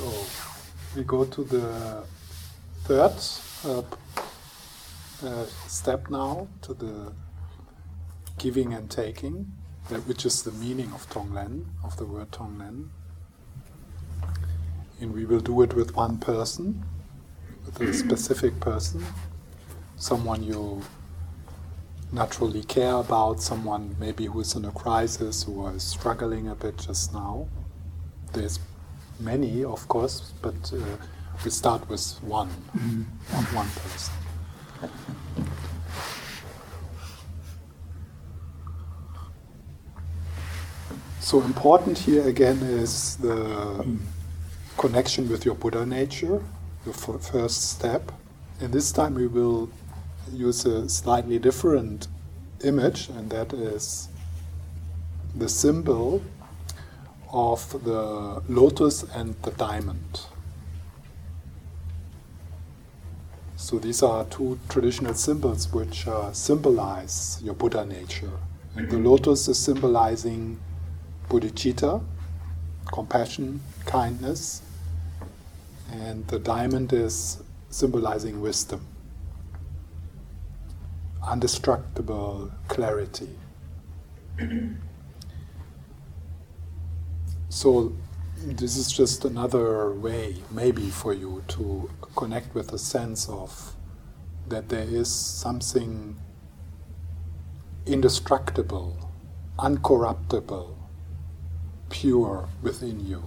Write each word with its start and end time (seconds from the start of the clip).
So 0.00 0.24
we 0.96 1.04
go 1.04 1.26
to 1.26 1.44
the 1.44 2.04
third 2.84 3.12
uh, 3.66 3.82
uh, 5.22 5.46
step 5.66 6.08
now, 6.08 6.48
to 6.62 6.72
the 6.72 7.12
giving 8.38 8.72
and 8.72 8.90
taking, 8.90 9.52
which 10.06 10.24
is 10.24 10.42
the 10.42 10.52
meaning 10.52 10.90
of 10.94 11.06
Tonglen, 11.10 11.66
of 11.84 11.98
the 11.98 12.06
word 12.06 12.30
Tonglen. 12.30 12.88
And 15.02 15.12
we 15.12 15.26
will 15.26 15.40
do 15.40 15.60
it 15.60 15.74
with 15.74 15.94
one 15.94 16.16
person, 16.16 16.82
with 17.66 17.78
a 17.82 17.92
specific 18.04 18.58
person, 18.58 19.04
someone 19.96 20.42
you 20.42 20.80
naturally 22.10 22.62
care 22.62 22.94
about, 22.94 23.42
someone 23.42 23.96
maybe 24.00 24.24
who 24.24 24.40
is 24.40 24.54
in 24.54 24.64
a 24.64 24.72
crisis, 24.72 25.42
who 25.42 25.66
is 25.66 25.82
struggling 25.82 26.48
a 26.48 26.54
bit 26.54 26.78
just 26.78 27.12
now. 27.12 27.48
There's 28.32 28.58
many, 29.20 29.64
of 29.64 29.86
course, 29.88 30.32
but 30.42 30.72
uh, 30.72 30.78
we 31.44 31.50
start 31.50 31.88
with 31.88 32.18
one, 32.22 32.48
mm-hmm. 32.76 33.56
one 33.56 33.68
person. 33.68 34.14
So 41.20 41.40
important 41.42 41.96
here 41.98 42.26
again 42.26 42.56
is 42.56 43.16
the 43.16 43.36
mm. 43.36 43.98
connection 44.76 45.28
with 45.28 45.44
your 45.44 45.54
Buddha 45.54 45.86
nature, 45.86 46.42
the 46.84 46.90
f- 46.90 47.22
first 47.22 47.70
step. 47.70 48.10
And 48.60 48.72
this 48.72 48.90
time 48.90 49.14
we 49.14 49.26
will 49.26 49.70
use 50.32 50.64
a 50.64 50.88
slightly 50.88 51.38
different 51.38 52.08
image, 52.64 53.10
and 53.10 53.30
that 53.30 53.52
is 53.52 54.08
the 55.36 55.48
symbol 55.48 56.22
of 57.32 57.84
the 57.84 58.42
lotus 58.48 59.02
and 59.02 59.34
the 59.42 59.50
diamond. 59.52 60.20
So 63.56 63.78
these 63.78 64.02
are 64.02 64.24
two 64.24 64.58
traditional 64.68 65.14
symbols 65.14 65.72
which 65.72 66.06
uh, 66.08 66.32
symbolize 66.32 67.40
your 67.42 67.54
Buddha 67.54 67.84
nature. 67.84 68.32
And 68.74 68.90
the 68.90 68.98
lotus 68.98 69.48
is 69.48 69.58
symbolizing 69.58 70.58
bodhicitta, 71.28 72.02
compassion, 72.92 73.60
kindness, 73.84 74.62
and 75.92 76.26
the 76.28 76.38
diamond 76.38 76.92
is 76.92 77.42
symbolizing 77.68 78.40
wisdom, 78.40 78.84
indestructible 81.30 82.50
clarity. 82.68 83.28
So 87.52 87.92
this 88.36 88.76
is 88.76 88.92
just 88.92 89.24
another 89.24 89.92
way, 89.92 90.36
maybe, 90.52 90.88
for 90.88 91.12
you 91.12 91.42
to 91.48 91.90
connect 92.14 92.54
with 92.54 92.72
a 92.72 92.78
sense 92.78 93.28
of 93.28 93.74
that 94.48 94.68
there 94.68 94.86
is 94.86 95.12
something 95.12 96.16
indestructible, 97.86 98.96
uncorruptible, 99.58 100.76
pure 101.90 102.48
within 102.62 103.04
you, 103.04 103.24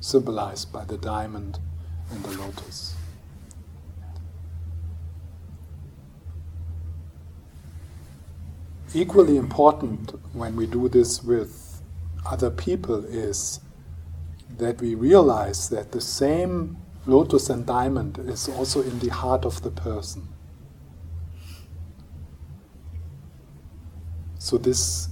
symbolized 0.00 0.72
by 0.72 0.84
the 0.84 0.98
diamond 0.98 1.60
and 2.10 2.24
the 2.24 2.36
lotus. 2.38 2.96
Equally 8.92 9.36
important 9.36 10.10
when 10.34 10.56
we 10.56 10.66
do 10.66 10.88
this 10.88 11.22
with 11.22 11.59
other 12.26 12.50
people 12.50 13.04
is 13.04 13.60
that 14.58 14.80
we 14.80 14.94
realize 14.94 15.68
that 15.70 15.92
the 15.92 16.00
same 16.00 16.76
lotus 17.06 17.48
and 17.48 17.66
diamond 17.66 18.18
is 18.18 18.48
also 18.48 18.82
in 18.82 18.98
the 18.98 19.08
heart 19.08 19.44
of 19.44 19.62
the 19.62 19.70
person. 19.70 20.28
So 24.38 24.58
this 24.58 25.08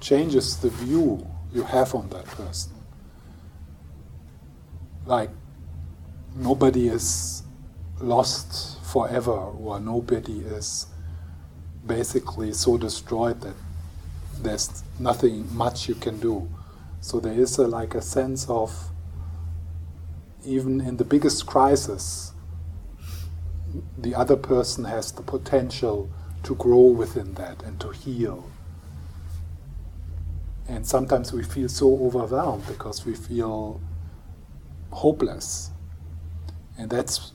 changes 0.00 0.56
the 0.56 0.70
view 0.70 1.26
you 1.52 1.62
have 1.62 1.94
on 1.94 2.08
that 2.10 2.24
person. 2.24 2.72
Like 5.06 5.30
nobody 6.36 6.88
is 6.88 7.42
lost 8.00 8.82
forever, 8.84 9.32
or 9.32 9.80
nobody 9.80 10.40
is 10.40 10.86
basically 11.86 12.52
so 12.52 12.76
destroyed 12.76 13.40
that 13.40 13.54
there's 14.42 14.82
nothing 14.98 15.54
much 15.54 15.88
you 15.88 15.94
can 15.94 16.18
do. 16.18 16.48
So 17.00 17.20
there 17.20 17.32
is 17.32 17.58
a, 17.58 17.66
like 17.66 17.94
a 17.94 18.02
sense 18.02 18.48
of, 18.48 18.90
even 20.44 20.80
in 20.80 20.96
the 20.96 21.04
biggest 21.04 21.46
crisis, 21.46 22.32
the 23.96 24.14
other 24.14 24.36
person 24.36 24.84
has 24.84 25.12
the 25.12 25.22
potential 25.22 26.10
to 26.44 26.54
grow 26.54 26.86
within 26.86 27.34
that 27.34 27.62
and 27.62 27.78
to 27.80 27.90
heal. 27.90 28.50
And 30.68 30.86
sometimes 30.86 31.32
we 31.32 31.42
feel 31.42 31.68
so 31.68 31.92
overwhelmed 32.04 32.66
because 32.66 33.04
we 33.04 33.14
feel 33.14 33.80
hopeless. 34.90 35.70
And 36.78 36.90
that's 36.90 37.32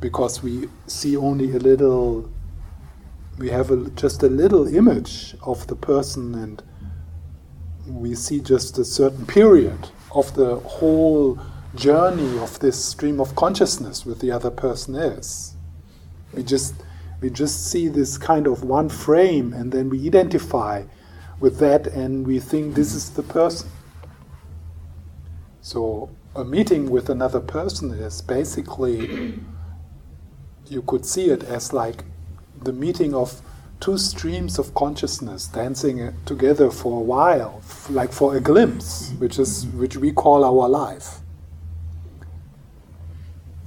because 0.00 0.42
we 0.42 0.68
see 0.86 1.16
only 1.16 1.52
a 1.52 1.58
little 1.58 2.30
we 3.38 3.50
have 3.50 3.70
a, 3.70 3.90
just 3.90 4.22
a 4.22 4.28
little 4.28 4.66
image 4.74 5.34
of 5.42 5.66
the 5.66 5.76
person 5.76 6.34
and 6.34 6.62
we 7.86 8.14
see 8.14 8.40
just 8.40 8.78
a 8.78 8.84
certain 8.84 9.26
period 9.26 9.88
of 10.12 10.34
the 10.34 10.56
whole 10.56 11.38
journey 11.74 12.38
of 12.38 12.58
this 12.60 12.82
stream 12.82 13.20
of 13.20 13.34
consciousness 13.34 14.06
with 14.06 14.20
the 14.20 14.30
other 14.30 14.50
person 14.50 14.94
is. 14.94 15.56
We 16.32 16.42
just 16.42 16.74
we 17.20 17.30
just 17.30 17.70
see 17.70 17.88
this 17.88 18.18
kind 18.18 18.46
of 18.46 18.64
one 18.64 18.88
frame 18.88 19.52
and 19.52 19.72
then 19.72 19.88
we 19.88 20.06
identify 20.06 20.84
with 21.40 21.58
that 21.58 21.86
and 21.86 22.26
we 22.26 22.38
think 22.38 22.74
this 22.74 22.94
is 22.94 23.10
the 23.10 23.22
person. 23.22 23.68
So 25.60 26.10
a 26.36 26.44
meeting 26.44 26.90
with 26.90 27.08
another 27.08 27.40
person 27.40 27.92
is 27.92 28.20
basically 28.20 29.40
you 30.66 30.82
could 30.82 31.04
see 31.04 31.30
it 31.30 31.42
as 31.44 31.72
like 31.72 32.04
the 32.64 32.72
meeting 32.72 33.14
of 33.14 33.40
two 33.80 33.98
streams 33.98 34.58
of 34.58 34.74
consciousness 34.74 35.46
dancing 35.46 36.14
together 36.24 36.70
for 36.70 37.00
a 37.00 37.04
while, 37.04 37.62
like 37.90 38.12
for 38.12 38.36
a 38.36 38.40
glimpse, 38.40 39.12
which 39.18 39.38
is 39.38 39.66
which 39.66 39.96
we 39.96 40.10
call 40.12 40.44
our 40.44 40.68
life. 40.68 41.18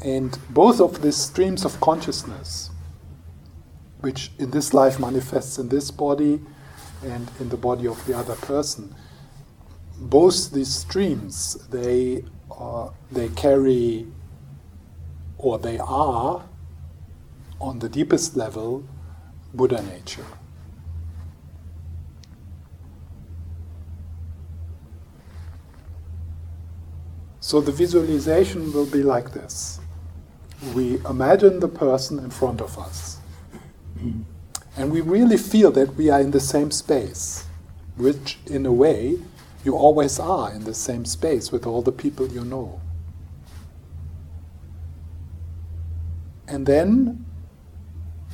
And 0.04 0.38
both 0.50 0.80
of 0.80 1.02
these 1.02 1.18
streams 1.18 1.66
of 1.66 1.80
consciousness, 1.82 2.72
which 4.02 4.32
in 4.40 4.52
this 4.52 4.74
life 4.74 5.00
manifests 5.00 5.58
in 5.58 5.70
this 5.70 5.92
body 5.92 6.42
and 7.04 7.30
in 7.40 7.50
the 7.50 7.58
body 7.58 7.88
of 7.88 8.04
the 8.06 8.18
other 8.18 8.36
person, 8.36 8.96
both 10.00 10.52
these 10.52 10.74
streams 10.74 11.56
they 11.70 12.24
uh, 12.52 12.90
they 13.12 13.30
carry 13.30 14.08
or 15.38 15.60
they 15.60 15.78
are 15.80 16.47
on 17.60 17.80
the 17.80 17.90
deepest 17.90 18.36
level, 18.38 18.84
Buddha 19.54 19.82
nature. 19.82 20.26
So 27.40 27.62
the 27.62 27.72
visualization 27.72 28.74
will 28.74 28.86
be 28.86 29.04
like 29.04 29.32
this. 29.32 29.80
We 30.74 31.00
imagine 31.06 31.60
the 31.60 31.70
person 31.70 32.20
in 32.20 32.30
front 32.30 32.62
of 32.62 32.78
us. 32.78 33.20
And 34.76 34.92
we 34.92 35.02
really 35.02 35.38
feel 35.38 35.72
that 35.72 35.96
we 35.96 36.10
are 36.10 36.20
in 36.20 36.32
the 36.32 36.40
same 36.40 36.72
space, 36.72 37.46
which, 37.96 38.38
in 38.48 38.66
a 38.66 38.72
way, 38.72 39.18
you 39.64 39.76
always 39.76 40.20
are 40.20 40.52
in 40.52 40.66
the 40.66 40.74
same 40.74 41.06
space 41.06 41.52
with 41.52 41.66
all 41.66 41.82
the 41.82 41.92
people 41.92 42.28
you 42.28 42.44
know. 42.44 42.82
And 46.48 46.66
then 46.66 47.26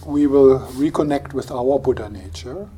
we 0.06 0.28
will 0.28 0.60
reconnect 0.60 1.34
with 1.34 1.52
our 1.52 1.80
Buddha 1.80 2.10
nature, 2.10 2.70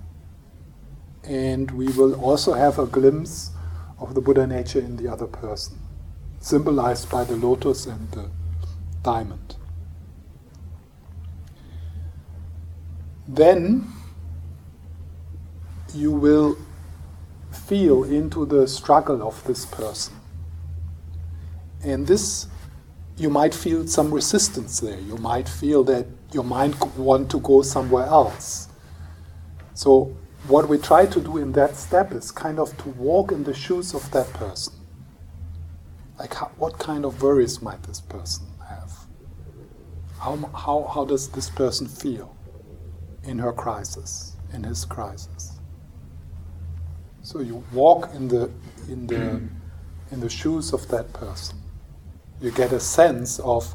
and 1.24 1.72
we 1.72 1.88
will 1.88 2.14
also 2.16 2.54
have 2.54 2.78
a 2.80 2.86
glimpse 2.86 3.52
of 4.00 4.14
the 4.14 4.22
Buddha 4.22 4.46
nature 4.46 4.80
in 4.80 4.98
the 4.98 5.08
other 5.08 5.28
person, 5.28 5.80
symbolized 6.40 7.10
by 7.10 7.24
the 7.24 7.36
lotus 7.36 7.86
and 7.86 8.12
the 8.12 8.30
diamond. 9.04 9.56
Then 13.28 13.88
you 15.94 16.12
will 16.12 16.58
feel 17.52 18.04
into 18.04 18.46
the 18.46 18.68
struggle 18.68 19.28
of 19.28 19.44
this 19.46 19.66
person. 19.66 20.14
And 21.84 22.06
this, 22.06 22.48
you 23.18 23.30
might 23.30 23.56
feel 23.56 23.88
some 23.88 24.14
resistance 24.14 24.80
there. 24.80 25.00
You 25.00 25.18
might 25.18 25.48
feel 25.48 25.84
that 25.86 26.06
your 26.32 26.44
mind 26.44 26.76
want 26.98 27.30
to 27.32 27.40
go 27.40 27.62
somewhere 27.62 28.06
else. 28.06 28.70
So 29.74 30.16
what 30.48 30.70
we 30.70 30.78
try 30.78 31.06
to 31.06 31.20
do 31.20 31.38
in 31.38 31.52
that 31.54 31.76
step 31.76 32.12
is 32.12 32.32
kind 32.32 32.60
of 32.60 32.78
to 32.84 32.90
walk 32.90 33.32
in 33.32 33.44
the 33.44 33.54
shoes 33.54 33.94
of 33.94 34.10
that 34.12 34.32
person. 34.34 34.74
Like, 36.20 36.34
how, 36.34 36.52
what 36.58 36.78
kind 36.78 37.04
of 37.04 37.22
worries 37.22 37.62
might 37.62 37.84
this 37.84 38.00
person 38.00 38.46
have? 38.70 38.92
How, 40.20 40.38
how, 40.54 40.92
how 40.94 41.06
does 41.06 41.30
this 41.30 41.50
person 41.50 41.88
feel 41.88 42.36
in 43.24 43.40
her 43.40 43.52
crisis, 43.52 44.36
in 44.54 44.64
his 44.64 44.86
crisis? 44.86 45.60
So 47.22 47.40
you 47.40 47.64
walk 47.74 48.14
in 48.14 48.28
the, 48.28 48.52
in 48.88 49.08
the, 49.08 49.18
hmm. 49.18 49.48
in 50.12 50.20
the 50.20 50.30
shoes 50.30 50.74
of 50.74 50.88
that 50.90 51.12
person. 51.12 51.60
You 52.40 52.52
get 52.52 52.72
a 52.72 52.80
sense 52.80 53.40
of, 53.40 53.74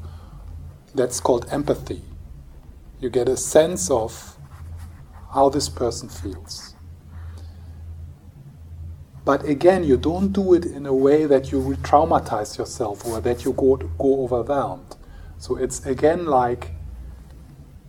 that's 0.95 1.21
called 1.21 1.47
empathy. 1.51 2.03
You 3.01 3.09
get 3.11 3.29
a 3.29 3.37
sense 3.37 3.91
of 3.91 4.37
how 5.33 5.49
this 5.49 5.69
person 5.69 6.09
feels. 6.09 6.75
But 9.25 9.45
again, 9.45 9.85
you 9.85 9.97
don't 9.97 10.33
do 10.33 10.55
it 10.55 10.65
in 10.65 10.87
a 10.87 10.95
way 10.95 11.27
that 11.27 11.53
you 11.53 11.61
re 11.61 11.77
traumatize 11.77 12.59
yourself 12.59 13.07
or 13.07 13.21
that 13.21 13.45
you 13.45 13.53
go, 13.53 13.77
go 13.77 14.25
overwhelmed. 14.25 14.97
So 15.39 15.57
it's 15.57 15.87
again 15.87 16.27
like 16.27 16.73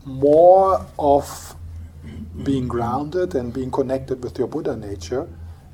more 0.05 0.85
of 0.97 1.55
being 2.43 2.67
grounded 2.67 3.35
and 3.35 3.53
being 3.53 3.71
connected 3.71 4.23
with 4.23 4.37
your 4.37 4.47
Buddha 4.47 4.75
nature. 4.75 5.27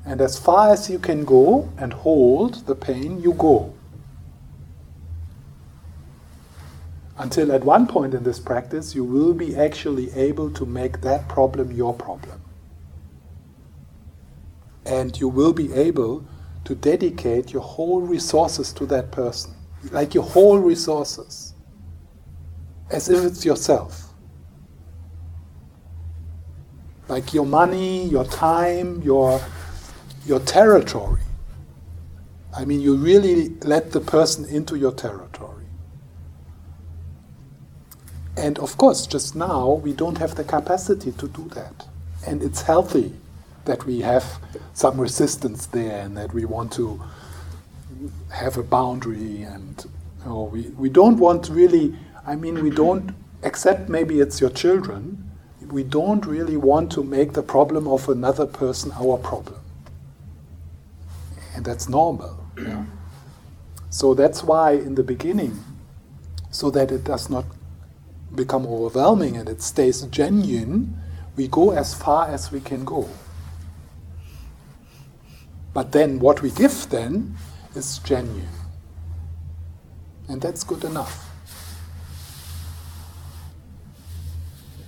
And 0.04 0.20
as 0.20 0.38
far 0.38 0.70
as 0.70 0.88
you 0.88 0.98
can 0.98 1.24
go 1.24 1.70
and 1.76 1.92
hold 1.92 2.66
the 2.66 2.74
pain, 2.74 3.20
you 3.20 3.34
go. 3.34 3.74
Until 7.18 7.50
at 7.50 7.64
one 7.64 7.88
point 7.88 8.14
in 8.14 8.22
this 8.22 8.38
practice, 8.38 8.94
you 8.94 9.02
will 9.02 9.34
be 9.34 9.56
actually 9.56 10.12
able 10.12 10.50
to 10.52 10.64
make 10.64 11.00
that 11.00 11.28
problem 11.28 11.72
your 11.72 11.92
problem. 11.92 12.40
And 14.86 15.18
you 15.18 15.28
will 15.28 15.52
be 15.52 15.72
able 15.72 16.24
to 16.64 16.74
dedicate 16.76 17.52
your 17.52 17.62
whole 17.62 18.00
resources 18.00 18.72
to 18.74 18.86
that 18.86 19.10
person, 19.10 19.52
like 19.90 20.14
your 20.14 20.22
whole 20.22 20.58
resources, 20.58 21.54
as 22.90 23.08
if 23.08 23.24
it's 23.24 23.44
yourself. 23.44 24.04
Like 27.08 27.34
your 27.34 27.46
money, 27.46 28.06
your 28.06 28.24
time, 28.26 29.02
your, 29.02 29.40
your 30.24 30.40
territory. 30.40 31.22
I 32.56 32.64
mean, 32.64 32.80
you 32.80 32.96
really 32.96 33.50
let 33.62 33.90
the 33.90 34.00
person 34.00 34.44
into 34.44 34.76
your 34.76 34.92
territory. 34.92 35.57
And 38.38 38.58
of 38.60 38.78
course, 38.78 39.06
just 39.06 39.34
now, 39.34 39.72
we 39.72 39.92
don't 39.92 40.18
have 40.18 40.36
the 40.36 40.44
capacity 40.44 41.12
to 41.12 41.28
do 41.28 41.48
that. 41.54 41.86
And 42.26 42.42
it's 42.42 42.62
healthy 42.62 43.12
that 43.64 43.84
we 43.84 44.00
have 44.00 44.24
some 44.72 45.00
resistance 45.00 45.66
there 45.66 46.00
and 46.00 46.16
that 46.16 46.32
we 46.32 46.44
want 46.44 46.72
to 46.72 47.02
have 48.32 48.56
a 48.56 48.62
boundary 48.62 49.42
and 49.42 49.86
we, 50.24 50.62
we 50.70 50.88
don't 50.88 51.18
want 51.18 51.48
really 51.48 51.94
i 52.26 52.34
mean 52.36 52.62
we 52.62 52.70
don't 52.70 53.14
except 53.42 53.88
maybe 53.88 54.20
it's 54.20 54.40
your 54.40 54.50
children 54.50 55.30
we 55.70 55.82
don't 55.82 56.24
really 56.26 56.56
want 56.56 56.90
to 56.92 57.02
make 57.02 57.32
the 57.32 57.42
problem 57.42 57.86
of 57.88 58.08
another 58.08 58.46
person 58.46 58.92
our 58.92 59.18
problem 59.18 59.60
and 61.54 61.64
that's 61.64 61.88
normal 61.88 62.38
yeah? 62.60 62.84
so 63.90 64.14
that's 64.14 64.42
why 64.42 64.72
in 64.72 64.94
the 64.94 65.02
beginning 65.02 65.58
so 66.50 66.70
that 66.70 66.90
it 66.90 67.04
does 67.04 67.28
not 67.28 67.44
become 68.34 68.66
overwhelming 68.66 69.36
and 69.36 69.48
it 69.48 69.62
stays 69.62 70.02
genuine 70.02 70.96
we 71.36 71.48
go 71.48 71.70
as 71.70 71.94
far 71.94 72.28
as 72.28 72.52
we 72.52 72.60
can 72.60 72.84
go 72.84 73.08
but 75.78 75.92
then 75.92 76.18
what 76.18 76.42
we 76.42 76.50
give 76.50 76.90
then 76.90 77.36
is 77.76 77.98
genuine. 77.98 78.48
And 80.28 80.40
that's 80.40 80.64
good 80.64 80.84
enough. 80.84 81.30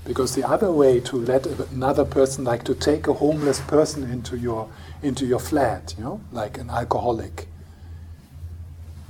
Because 0.04 0.34
the 0.34 0.42
other 0.42 0.72
way 0.72 0.98
to 1.00 1.16
let 1.16 1.46
another 1.46 2.04
person, 2.04 2.44
like 2.44 2.64
to 2.64 2.74
take 2.74 3.06
a 3.06 3.12
homeless 3.12 3.60
person 3.60 4.10
into 4.10 4.36
your, 4.36 4.68
into 5.02 5.24
your 5.24 5.38
flat, 5.38 5.94
you 5.96 6.02
know, 6.02 6.20
like 6.32 6.58
an 6.58 6.68
alcoholic, 6.68 7.46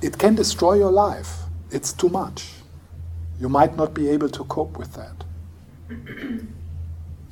it 0.01 0.19
can 0.19 0.35
destroy 0.35 0.73
your 0.75 0.91
life. 0.91 1.39
It's 1.71 1.93
too 1.93 2.09
much. 2.09 2.60
You 3.41 3.49
might 3.49 3.75
not 3.75 3.95
be 3.95 4.07
able 4.09 4.29
to 4.29 4.43
cope 4.43 4.77
with 4.77 4.93
that. 4.93 5.25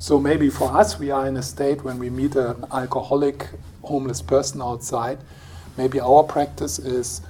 So 0.02 0.18
maybe 0.18 0.48
for 0.48 0.72
us, 0.72 0.98
we 0.98 1.10
are 1.10 1.26
in 1.26 1.36
a 1.36 1.42
state 1.42 1.84
when 1.84 1.98
we 1.98 2.08
meet 2.08 2.34
an 2.34 2.64
alcoholic, 2.72 3.50
homeless 3.82 4.22
person 4.22 4.62
outside. 4.62 5.18
Maybe 5.76 6.00
our 6.00 6.22
practice 6.22 6.78
is 6.78 7.20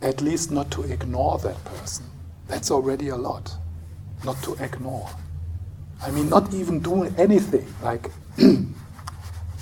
at 0.00 0.22
least 0.22 0.50
not 0.50 0.70
to 0.70 0.84
ignore 0.84 1.36
that 1.40 1.62
person. 1.66 2.06
That's 2.46 2.70
already 2.70 3.08
a 3.08 3.16
lot. 3.16 3.54
Not 4.24 4.42
to 4.44 4.54
ignore. 4.54 5.10
I 6.00 6.10
mean, 6.10 6.30
not 6.30 6.54
even 6.54 6.80
doing 6.80 7.14
anything 7.18 7.66
like 7.82 8.10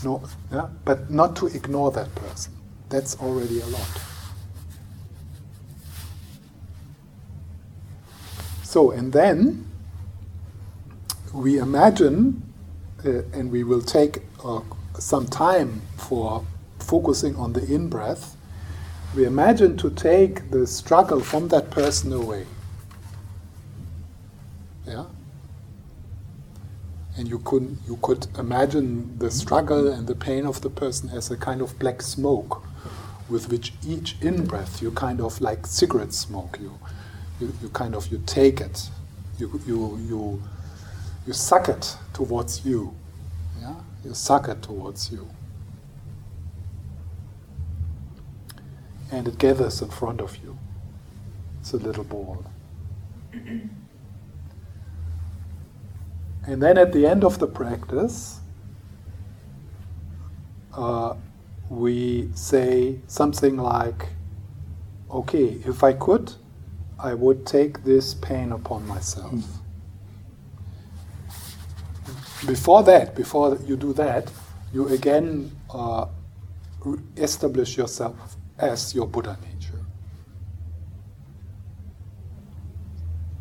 no, 0.04 0.22
yeah, 0.52 0.68
but 0.84 1.10
not 1.10 1.34
to 1.36 1.48
ignore 1.48 1.90
that 1.90 2.14
person. 2.14 2.52
That's 2.88 3.16
already 3.18 3.60
a 3.62 3.66
lot. 3.66 4.15
So, 8.76 8.90
and 8.90 9.10
then 9.10 9.66
we 11.32 11.56
imagine, 11.56 12.42
uh, 13.06 13.22
and 13.32 13.50
we 13.50 13.64
will 13.64 13.80
take 13.80 14.18
uh, 14.44 14.60
some 14.98 15.26
time 15.28 15.80
for 15.96 16.44
focusing 16.78 17.36
on 17.36 17.54
the 17.54 17.64
in 17.64 17.88
breath, 17.88 18.36
we 19.14 19.24
imagine 19.24 19.78
to 19.78 19.88
take 19.88 20.50
the 20.50 20.66
struggle 20.66 21.20
from 21.20 21.48
that 21.48 21.70
person 21.70 22.12
away. 22.12 22.44
Yeah? 24.86 25.06
And 27.16 27.28
you 27.28 27.38
could, 27.38 27.78
you 27.88 27.98
could 28.02 28.26
imagine 28.38 29.18
the 29.18 29.30
struggle 29.30 29.90
and 29.90 30.06
the 30.06 30.14
pain 30.14 30.44
of 30.44 30.60
the 30.60 30.68
person 30.68 31.08
as 31.08 31.30
a 31.30 31.38
kind 31.38 31.62
of 31.62 31.78
black 31.78 32.02
smoke 32.02 32.62
with 33.30 33.48
which 33.48 33.72
each 33.86 34.16
in 34.20 34.44
breath 34.44 34.82
you 34.82 34.90
kind 34.90 35.22
of 35.22 35.40
like 35.40 35.66
cigarette 35.66 36.12
smoke, 36.12 36.58
you, 36.60 36.78
you, 37.40 37.52
you 37.62 37.68
kind 37.70 37.94
of 37.94 38.10
you 38.10 38.22
take 38.26 38.60
it, 38.60 38.90
you, 39.38 39.60
you, 39.66 39.98
you 40.08 40.42
you 41.26 41.32
suck 41.32 41.68
it 41.68 41.96
towards 42.12 42.64
you. 42.64 42.94
Yeah? 43.60 43.74
You 44.04 44.14
suck 44.14 44.48
it 44.48 44.62
towards 44.62 45.10
you. 45.10 45.28
And 49.10 49.26
it 49.26 49.38
gathers 49.38 49.82
in 49.82 49.88
front 49.88 50.20
of 50.20 50.36
you. 50.36 50.56
It's 51.60 51.72
a 51.72 51.78
little 51.78 52.04
ball. 52.04 52.44
and 53.32 53.70
then 56.62 56.78
at 56.78 56.92
the 56.92 57.06
end 57.06 57.24
of 57.24 57.40
the 57.40 57.48
practice, 57.48 58.38
uh, 60.72 61.14
we 61.68 62.30
say 62.34 63.00
something 63.08 63.56
like, 63.56 64.10
okay, 65.10 65.58
if 65.64 65.82
I 65.82 65.92
could, 65.92 66.32
I 66.98 67.14
would 67.14 67.46
take 67.46 67.84
this 67.84 68.14
pain 68.14 68.52
upon 68.52 68.86
myself. 68.86 69.32
Mm 69.32 69.62
before 72.46 72.82
that, 72.84 73.14
before 73.14 73.58
you 73.66 73.76
do 73.76 73.92
that, 73.94 74.30
you 74.72 74.88
again 74.88 75.50
uh, 75.70 76.06
establish 77.16 77.76
yourself 77.76 78.36
as 78.58 78.94
your 78.94 79.06
Buddha 79.06 79.38
nature. 79.42 79.84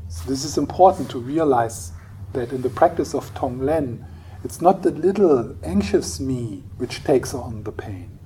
So 0.08 0.30
this 0.30 0.44
is 0.44 0.58
important 0.58 1.10
to 1.12 1.20
realize 1.20 1.92
that 2.34 2.52
in 2.52 2.62
the 2.62 2.70
practice 2.70 3.14
of 3.14 3.34
Tonglen, 3.34 4.04
it's 4.44 4.62
not 4.62 4.82
the 4.82 4.92
little 4.92 5.56
anxious 5.64 6.20
me 6.20 6.64
which 6.78 7.04
takes 7.04 7.34
on 7.34 7.64
the 7.64 7.72
pain. 7.72 8.18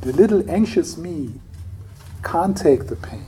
The 0.00 0.12
little 0.12 0.48
anxious 0.50 0.96
me 0.96 1.40
can't 2.22 2.56
take 2.56 2.86
the 2.86 2.96
pain. 2.96 3.26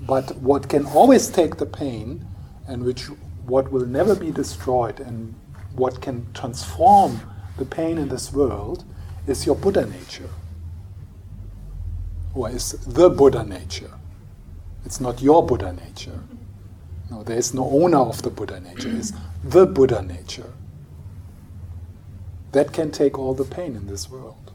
But 0.00 0.36
what 0.36 0.68
can 0.68 0.86
always 0.86 1.28
take 1.28 1.56
the 1.56 1.66
pain, 1.66 2.26
and 2.66 2.84
which 2.84 3.04
what 3.46 3.70
will 3.70 3.86
never 3.86 4.14
be 4.14 4.30
destroyed, 4.30 5.00
and 5.00 5.34
what 5.74 6.00
can 6.00 6.26
transform 6.34 7.20
the 7.58 7.64
pain 7.64 7.98
in 7.98 8.08
this 8.08 8.32
world, 8.32 8.84
is 9.26 9.46
your 9.46 9.54
Buddha 9.54 9.86
nature, 9.86 10.30
or 12.34 12.50
is 12.50 12.72
the 12.86 13.08
Buddha 13.08 13.44
nature. 13.44 13.90
It's 14.84 15.00
not 15.00 15.20
your 15.22 15.46
Buddha 15.46 15.72
nature. 15.72 16.20
No, 17.10 17.22
there 17.22 17.36
is 17.36 17.52
no 17.52 17.68
owner 17.70 17.98
of 17.98 18.22
the 18.22 18.30
Buddha 18.30 18.60
nature. 18.60 18.90
It's 18.90 19.12
the 19.44 19.66
Buddha 19.66 20.02
nature. 20.02 20.52
That 22.52 22.72
can 22.72 22.90
take 22.90 23.18
all 23.18 23.34
the 23.34 23.44
pain 23.44 23.76
in 23.76 23.86
this 23.86 24.10
world. 24.10 24.49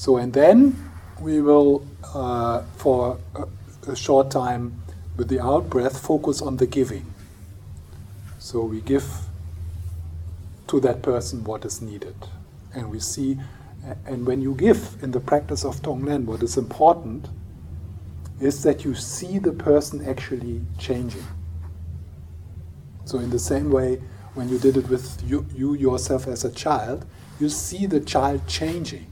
So, 0.00 0.16
and 0.16 0.32
then 0.32 0.90
we 1.20 1.42
will, 1.42 1.86
uh, 2.14 2.62
for 2.78 3.18
a, 3.34 3.46
a, 3.86 3.94
short 3.94 4.30
time 4.30 4.80
with 5.18 5.28
the 5.28 5.40
out 5.40 5.68
breath, 5.68 6.00
focus 6.00 6.40
on 6.40 6.56
the 6.56 6.66
giving. 6.66 7.12
So 8.38 8.62
we 8.62 8.80
give 8.80 9.04
to 10.68 10.80
that 10.80 11.02
person 11.02 11.44
what 11.44 11.66
is 11.66 11.82
needed. 11.82 12.14
And 12.74 12.90
we 12.90 12.98
see, 12.98 13.38
and 14.06 14.26
when 14.26 14.40
you 14.40 14.54
give 14.54 14.96
in 15.02 15.10
the 15.10 15.20
practice 15.20 15.66
of 15.66 15.82
Tonglen, 15.82 16.24
what 16.24 16.42
is 16.42 16.56
important 16.56 17.28
is 18.40 18.62
that 18.62 18.86
you 18.86 18.94
see 18.94 19.38
the 19.38 19.52
person 19.52 20.08
actually 20.08 20.62
changing. 20.78 21.26
So, 23.04 23.18
in 23.18 23.28
the 23.28 23.38
same 23.38 23.70
way, 23.70 24.00
when 24.32 24.48
you 24.48 24.58
did 24.58 24.78
it 24.78 24.88
with 24.88 25.22
you, 25.26 25.44
you 25.54 25.74
yourself 25.74 26.26
as 26.26 26.42
a 26.42 26.50
child, 26.50 27.04
you 27.38 27.50
see 27.50 27.84
the 27.84 28.00
child 28.00 28.48
changing. 28.48 29.09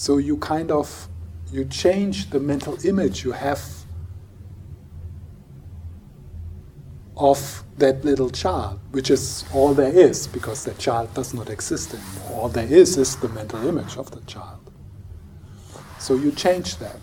So 0.00 0.16
you 0.16 0.38
kind 0.38 0.70
of 0.70 1.08
you 1.52 1.66
change 1.66 2.30
the 2.30 2.40
mental 2.40 2.78
image 2.86 3.22
you 3.22 3.32
have 3.32 3.62
of 7.18 7.62
that 7.76 8.02
little 8.02 8.30
child, 8.30 8.80
which 8.92 9.10
is 9.10 9.44
all 9.52 9.74
there 9.74 9.92
is, 9.92 10.26
because 10.26 10.64
that 10.64 10.78
child 10.78 11.12
does 11.12 11.34
not 11.34 11.50
exist 11.50 11.92
anymore. 11.92 12.40
All 12.40 12.48
there 12.48 12.66
is 12.66 12.96
is 12.96 13.14
the 13.16 13.28
mental 13.28 13.68
image 13.68 13.98
of 13.98 14.10
the 14.10 14.22
child. 14.22 14.70
So 15.98 16.14
you 16.14 16.32
change 16.32 16.78
that. 16.78 17.00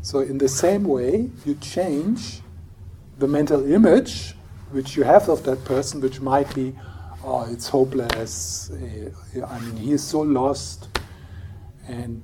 So, 0.00 0.20
in 0.20 0.38
the 0.38 0.48
same 0.48 0.84
way, 0.84 1.28
you 1.44 1.56
change 1.56 2.40
the 3.18 3.28
mental 3.28 3.70
image 3.70 4.34
which 4.70 4.96
you 4.96 5.02
have 5.02 5.28
of 5.28 5.42
that 5.42 5.62
person, 5.66 6.00
which 6.00 6.22
might 6.22 6.54
be, 6.54 6.74
oh, 7.22 7.46
it's 7.52 7.68
hopeless. 7.68 8.70
Eh, 8.80 9.10
I 9.46 9.60
mean, 9.60 9.76
he 9.76 9.92
is 9.92 10.02
so 10.02 10.20
lost, 10.20 10.88
and 11.88 12.22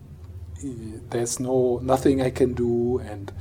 eh, 0.62 1.00
there's 1.10 1.40
no 1.40 1.80
nothing 1.82 2.20
I 2.22 2.30
can 2.30 2.52
do, 2.54 2.98
and 2.98 3.32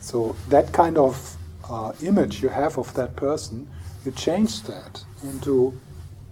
so 0.00 0.36
that 0.48 0.72
kind 0.72 0.98
of 0.98 1.36
uh, 1.68 1.92
image 2.02 2.42
you 2.42 2.50
have 2.50 2.78
of 2.78 2.94
that 2.94 3.16
person, 3.16 3.68
you 4.04 4.12
change 4.12 4.62
that 4.64 5.02
into 5.22 5.80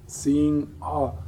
seeing, 0.06 0.74
oh, 0.82 1.18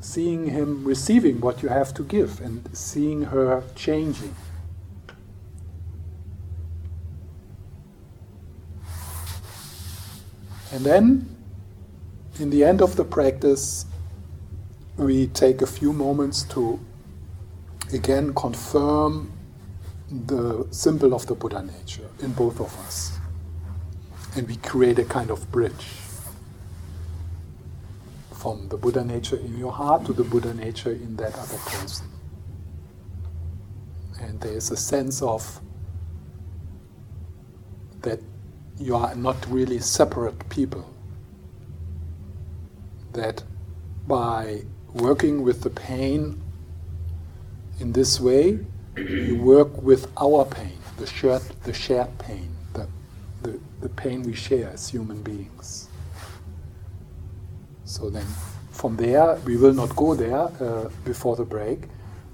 seeing 0.00 0.46
him 0.46 0.84
receiving 0.84 1.40
what 1.40 1.62
you 1.62 1.68
have 1.68 1.92
to 1.94 2.02
give, 2.02 2.40
and 2.40 2.68
seeing 2.72 3.22
her 3.22 3.62
changing. 3.74 4.34
And 10.72 10.84
then, 10.84 11.36
in 12.38 12.50
the 12.50 12.64
end 12.64 12.80
of 12.80 12.96
the 12.96 13.04
practice, 13.04 13.84
we 14.96 15.26
take 15.26 15.60
a 15.62 15.66
few 15.66 15.92
moments 15.92 16.44
to 16.44 16.78
again 17.92 18.34
confirm 18.34 19.32
the 20.10 20.66
symbol 20.70 21.14
of 21.14 21.26
the 21.26 21.34
Buddha 21.34 21.62
nature 21.62 22.08
in 22.20 22.32
both 22.32 22.60
of 22.60 22.76
us. 22.86 23.18
And 24.36 24.46
we 24.48 24.56
create 24.56 24.98
a 24.98 25.04
kind 25.04 25.30
of 25.30 25.50
bridge 25.50 25.86
from 28.32 28.68
the 28.68 28.76
Buddha 28.76 29.04
nature 29.04 29.36
in 29.36 29.58
your 29.58 29.72
heart 29.72 30.04
to 30.06 30.12
the 30.12 30.24
Buddha 30.24 30.54
nature 30.54 30.92
in 30.92 31.16
that 31.16 31.34
other 31.34 31.58
person. 31.58 32.06
And 34.20 34.40
there 34.40 34.52
is 34.52 34.70
a 34.70 34.76
sense 34.76 35.22
of 35.22 35.60
that 38.02 38.20
you 38.78 38.96
are 38.96 39.14
not 39.14 39.36
really 39.48 39.78
separate 39.78 40.48
people. 40.48 40.90
That 43.12 43.42
by 44.06 44.62
working 44.94 45.42
with 45.42 45.62
the 45.62 45.70
pain 45.70 46.40
in 47.80 47.92
this 47.92 48.20
way, 48.20 48.58
you 48.96 49.36
work 49.42 49.82
with 49.82 50.10
our 50.20 50.44
pain, 50.44 50.78
the 50.98 51.06
shared, 51.06 51.42
the 51.64 51.72
shared 51.72 52.16
pain, 52.18 52.50
the, 52.74 52.86
the, 53.42 53.58
the 53.80 53.88
pain 53.88 54.22
we 54.22 54.34
share 54.34 54.68
as 54.68 54.88
human 54.88 55.22
beings. 55.22 55.88
So 57.84 58.10
then, 58.10 58.26
from 58.70 58.96
there, 58.96 59.34
we 59.44 59.56
will 59.56 59.72
not 59.72 59.96
go 59.96 60.14
there 60.14 60.42
uh, 60.60 60.90
before 61.04 61.36
the 61.36 61.44
break. 61.44 61.80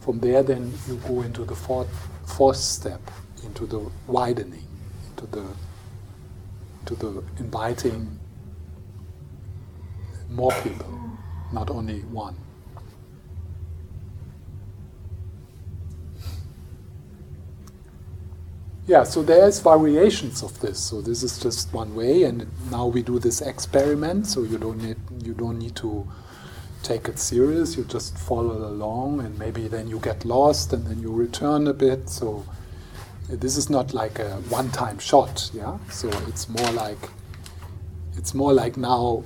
From 0.00 0.20
there, 0.20 0.42
then 0.42 0.72
you 0.86 0.96
go 1.08 1.22
into 1.22 1.44
the 1.44 1.54
fourth, 1.54 1.88
fourth 2.26 2.56
step, 2.56 3.00
into 3.44 3.66
the 3.66 3.90
widening, 4.06 4.66
into 5.10 5.26
the 5.26 5.46
to 6.86 6.94
the 6.94 7.22
inviting 7.38 8.16
more 10.30 10.52
people, 10.62 11.00
not 11.52 11.68
only 11.68 12.00
one. 12.02 12.36
Yeah, 18.88 19.02
so 19.02 19.22
there's 19.22 19.58
variations 19.58 20.44
of 20.44 20.60
this. 20.60 20.78
So 20.78 21.00
this 21.00 21.24
is 21.24 21.40
just 21.40 21.72
one 21.72 21.96
way, 21.96 22.22
and 22.22 22.46
now 22.70 22.86
we 22.86 23.02
do 23.02 23.18
this 23.18 23.40
experiment. 23.40 24.28
So 24.28 24.44
you 24.44 24.58
don't 24.58 24.80
need 24.80 24.96
you 25.24 25.34
don't 25.34 25.58
need 25.58 25.74
to 25.76 26.06
take 26.84 27.08
it 27.08 27.18
serious. 27.18 27.76
You 27.76 27.82
just 27.84 28.16
follow 28.16 28.68
along, 28.68 29.20
and 29.20 29.36
maybe 29.40 29.66
then 29.66 29.88
you 29.88 29.98
get 29.98 30.24
lost, 30.24 30.72
and 30.72 30.86
then 30.86 31.00
you 31.00 31.12
return 31.12 31.66
a 31.66 31.72
bit. 31.72 32.08
So 32.08 32.44
this 33.28 33.56
is 33.56 33.68
not 33.68 33.92
like 33.92 34.20
a 34.20 34.36
one-time 34.50 35.00
shot, 35.00 35.50
yeah. 35.52 35.78
So 35.90 36.08
it's 36.28 36.48
more 36.48 36.70
like 36.70 37.10
it's 38.16 38.34
more 38.34 38.52
like 38.52 38.76
now 38.76 39.24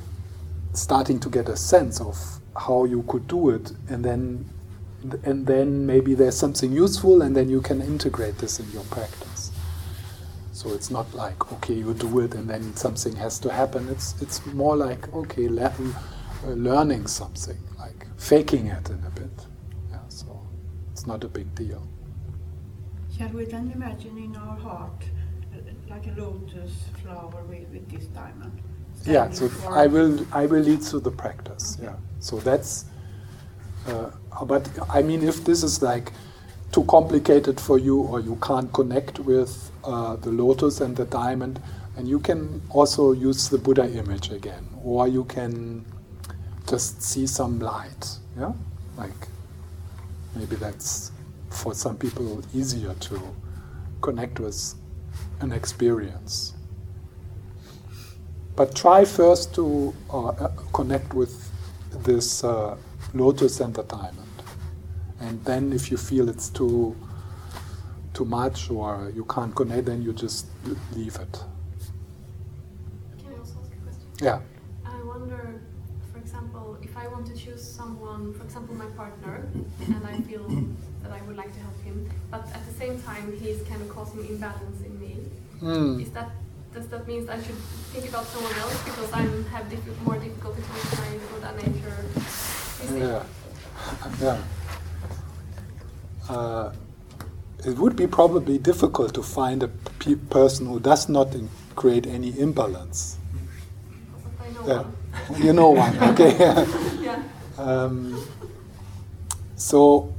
starting 0.72 1.20
to 1.20 1.28
get 1.28 1.50
a 1.50 1.56
sense 1.56 2.00
of 2.00 2.16
how 2.56 2.84
you 2.84 3.02
could 3.08 3.28
do 3.28 3.50
it, 3.50 3.72
and 3.90 4.02
then 4.02 4.48
and 5.22 5.46
then 5.46 5.84
maybe 5.84 6.14
there's 6.14 6.36
something 6.36 6.72
useful, 6.72 7.20
and 7.20 7.36
then 7.36 7.50
you 7.50 7.60
can 7.60 7.82
integrate 7.82 8.38
this 8.38 8.58
in 8.58 8.70
your 8.72 8.84
practice. 8.84 9.29
So 10.60 10.74
it's 10.74 10.90
not 10.90 11.14
like 11.14 11.50
okay, 11.54 11.72
you 11.72 11.94
do 11.94 12.20
it, 12.20 12.34
and 12.34 12.46
then 12.46 12.76
something 12.76 13.16
has 13.16 13.38
to 13.38 13.50
happen. 13.50 13.88
It's 13.88 14.14
it's 14.20 14.44
more 14.44 14.76
like 14.76 15.10
okay, 15.14 15.48
le- 15.48 15.72
uh, 16.44 16.50
learning 16.50 17.06
something, 17.06 17.56
like 17.78 18.06
faking 18.18 18.66
it 18.66 18.90
in 18.90 19.02
a 19.06 19.10
bit. 19.18 19.46
Yeah, 19.90 20.06
so 20.08 20.38
it's 20.92 21.06
not 21.06 21.24
a 21.24 21.28
big 21.28 21.54
deal. 21.54 21.82
Shall 23.16 23.30
we 23.30 23.46
then 23.46 23.72
imagine 23.74 24.18
in 24.18 24.36
our 24.36 24.54
heart 24.58 25.02
like 25.88 26.06
a 26.08 26.20
lotus 26.20 26.72
flower 27.02 27.42
with, 27.48 27.66
with 27.70 27.88
this 27.90 28.04
diamond? 28.08 28.52
Yeah, 29.06 29.30
so 29.30 29.50
I 29.70 29.86
will 29.86 30.26
I 30.30 30.44
will 30.44 30.60
lead 30.60 30.82
through 30.82 31.00
the 31.00 31.10
practice. 31.10 31.78
Okay. 31.78 31.86
Yeah, 31.86 31.96
so 32.18 32.36
that's. 32.38 32.84
Uh, 33.86 34.10
but 34.44 34.68
I 34.90 35.00
mean, 35.00 35.26
if 35.26 35.42
this 35.42 35.62
is 35.62 35.80
like 35.80 36.12
too 36.72 36.84
complicated 36.84 37.60
for 37.60 37.78
you, 37.78 38.00
or 38.00 38.20
you 38.20 38.36
can't 38.36 38.72
connect 38.72 39.18
with 39.18 39.70
uh, 39.84 40.16
the 40.16 40.30
lotus 40.30 40.80
and 40.80 40.96
the 40.96 41.04
diamond, 41.06 41.60
and 41.96 42.08
you 42.08 42.20
can 42.20 42.62
also 42.70 43.12
use 43.12 43.48
the 43.48 43.58
Buddha 43.58 43.90
image 43.90 44.30
again, 44.30 44.66
or 44.82 45.08
you 45.08 45.24
can 45.24 45.84
just 46.68 47.02
see 47.02 47.26
some 47.26 47.58
light. 47.58 48.18
Yeah, 48.38 48.52
like 48.96 49.28
maybe 50.36 50.56
that's 50.56 51.10
for 51.50 51.74
some 51.74 51.96
people 51.96 52.42
easier 52.54 52.94
to 52.94 53.20
connect 54.00 54.38
with 54.38 54.74
an 55.40 55.52
experience. 55.52 56.54
But 58.54 58.76
try 58.76 59.04
first 59.04 59.54
to 59.54 59.94
uh, 60.10 60.28
uh, 60.28 60.48
connect 60.72 61.14
with 61.14 61.50
this 62.04 62.44
uh, 62.44 62.76
lotus 63.14 63.60
and 63.60 63.74
the 63.74 63.82
diamond. 63.82 64.29
And 65.20 65.44
then 65.44 65.72
if 65.72 65.90
you 65.90 65.96
feel 65.96 66.28
it's 66.28 66.48
too 66.48 66.96
too 68.14 68.24
much 68.24 68.70
or 68.70 69.12
you 69.14 69.24
can't 69.26 69.54
connect, 69.54 69.86
then 69.86 70.02
you 70.02 70.12
just 70.12 70.46
leave 70.92 71.16
it. 71.16 71.32
Can 73.18 73.32
I 73.32 73.38
also 73.38 73.54
ask 73.62 73.72
a 73.72 73.76
question? 73.84 74.08
Yeah. 74.20 74.40
I 74.84 75.02
wonder, 75.04 75.60
for 76.12 76.18
example, 76.18 76.76
if 76.82 76.96
I 76.96 77.06
want 77.06 77.26
to 77.26 77.34
choose 77.34 77.62
someone, 77.62 78.34
for 78.34 78.44
example, 78.44 78.74
my 78.74 78.86
partner, 78.96 79.46
and 79.86 80.04
I 80.04 80.20
feel 80.22 80.44
that 81.02 81.12
I 81.12 81.20
would 81.22 81.36
like 81.36 81.52
to 81.54 81.60
help 81.60 81.80
him, 81.82 82.10
but 82.30 82.46
at 82.52 82.66
the 82.66 82.72
same 82.72 83.00
time 83.02 83.32
he's 83.40 83.62
kind 83.62 83.80
of 83.82 83.88
causing 83.90 84.26
imbalance 84.26 84.80
in 84.84 84.98
me. 85.00 85.16
Mm. 85.62 86.02
Is 86.02 86.10
that 86.10 86.30
does 86.74 86.86
that 86.88 87.06
mean 87.06 87.28
I 87.28 87.36
should 87.42 87.56
think 87.92 88.08
about 88.08 88.26
someone 88.26 88.54
else 88.54 88.82
because 88.84 89.12
I 89.12 89.22
have 89.52 89.68
diff- 89.68 90.02
more 90.02 90.16
difficulty 90.16 90.62
with 90.62 90.98
my 91.02 91.10
Buddha 91.30 91.50
nature? 91.62 92.04
Yeah, 92.96 93.22
yeah. 94.20 94.38
Uh, 96.30 96.72
it 97.64 97.76
would 97.76 97.96
be 97.96 98.06
probably 98.06 98.56
difficult 98.56 99.12
to 99.14 99.22
find 99.22 99.62
a 99.64 99.68
pe- 99.98 100.14
person 100.14 100.66
who 100.66 100.78
does 100.78 101.08
not 101.08 101.34
in- 101.34 101.48
create 101.74 102.06
any 102.06 102.38
imbalance. 102.38 103.18
I 104.40 104.50
know 104.52 104.62
one. 104.62 104.96
You 105.44 105.52
know 105.52 105.70
one, 105.70 105.98
okay? 106.10 106.38
yeah. 107.02 107.22
Um, 107.58 108.16
so, 109.56 110.14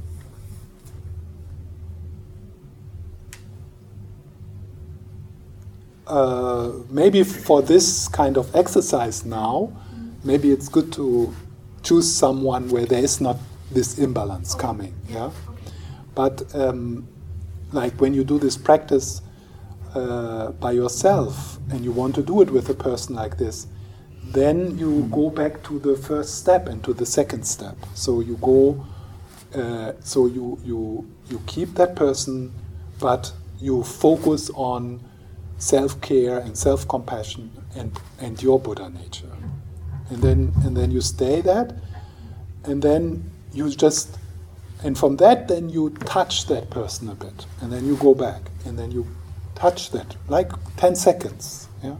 uh, 6.06 6.72
maybe 6.90 7.22
for 7.22 7.62
this 7.62 8.06
kind 8.08 8.36
of 8.36 8.54
exercise 8.54 9.24
now, 9.24 9.72
maybe 10.24 10.50
it's 10.50 10.68
good 10.68 10.92
to 10.92 11.34
choose 11.82 12.10
someone 12.12 12.68
where 12.68 12.84
there 12.86 13.02
is 13.02 13.20
not 13.20 13.38
this 13.70 13.98
imbalance 13.98 14.54
coming. 14.54 14.94
Yeah. 15.08 15.30
But 16.14 16.54
um, 16.54 17.08
like 17.72 18.00
when 18.00 18.14
you 18.14 18.24
do 18.24 18.38
this 18.38 18.56
practice 18.56 19.22
uh, 19.94 20.50
by 20.52 20.72
yourself 20.72 21.58
and 21.70 21.84
you 21.84 21.92
want 21.92 22.14
to 22.14 22.22
do 22.22 22.42
it 22.42 22.50
with 22.50 22.68
a 22.68 22.74
person 22.74 23.14
like 23.14 23.38
this, 23.38 23.66
then 24.24 24.78
you 24.78 25.08
go 25.10 25.30
back 25.30 25.62
to 25.64 25.78
the 25.78 25.96
first 25.96 26.38
step 26.38 26.68
and 26.68 26.82
to 26.84 26.92
the 26.94 27.06
second 27.06 27.44
step. 27.44 27.76
So 27.94 28.20
you 28.20 28.36
go, 28.36 28.86
uh, 29.54 29.92
so 30.00 30.26
you 30.26 30.58
you 30.64 31.10
you 31.28 31.40
keep 31.46 31.74
that 31.74 31.96
person, 31.96 32.52
but 33.00 33.32
you 33.60 33.82
focus 33.82 34.50
on 34.54 35.00
self-care 35.58 36.38
and 36.38 36.56
self-compassion 36.56 37.50
and 37.76 37.98
and 38.20 38.42
your 38.42 38.58
Buddha 38.58 38.90
nature, 38.90 39.36
and 40.10 40.22
then 40.22 40.52
and 40.64 40.76
then 40.76 40.90
you 40.90 41.00
stay 41.00 41.40
that, 41.42 41.74
and 42.64 42.82
then 42.82 43.30
you 43.52 43.70
just 43.70 44.18
and 44.84 44.98
from 44.98 45.16
that 45.16 45.48
then 45.48 45.68
you 45.68 45.90
touch 46.04 46.46
that 46.46 46.70
person 46.70 47.08
a 47.08 47.14
bit 47.14 47.46
and 47.60 47.72
then 47.72 47.86
you 47.86 47.96
go 47.96 48.14
back 48.14 48.42
and 48.64 48.78
then 48.78 48.90
you 48.90 49.06
touch 49.54 49.90
that 49.90 50.16
like 50.28 50.50
10 50.76 50.94
seconds 50.94 51.68
yeah 51.82 51.96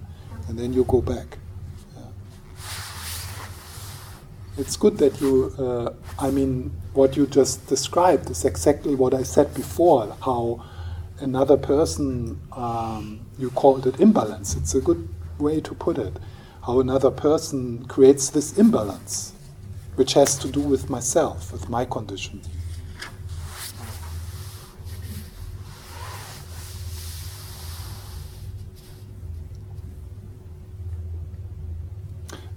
and 0.49 0.59
then 0.59 0.73
you 0.73 0.85
go 0.85 1.01
back 1.01 1.39
yeah. 1.97 2.03
it's 4.59 4.77
good 4.77 4.99
that 4.99 5.21
you 5.21 5.55
uh, 5.59 5.93
i 6.19 6.31
mean 6.31 6.73
what 6.93 7.17
you 7.17 7.27
just 7.27 7.67
described 7.67 8.31
is 8.31 8.45
exactly 8.45 8.95
what 8.95 9.15
i 9.15 9.23
said 9.23 9.53
before 9.55 10.17
how 10.25 10.63
another 11.23 11.57
person 11.57 12.41
um, 12.53 13.21
you 13.39 13.51
called 13.51 13.87
it 13.87 14.01
imbalance. 14.01 14.57
It's 14.57 14.75
a 14.75 14.81
good 14.81 15.09
way 15.39 15.61
to 15.61 15.75
put 15.75 15.99
it. 15.99 16.19
How 16.67 16.81
another 16.81 17.11
person 17.11 17.85
creates 17.87 18.31
this 18.31 18.59
imbalance 18.59 19.33
which 19.97 20.15
has 20.15 20.39
to 20.39 20.49
do 20.49 20.61
with 20.61 20.89
myself 20.89 21.53
with 21.53 21.69
my 21.69 21.85
conditioning 21.85 22.47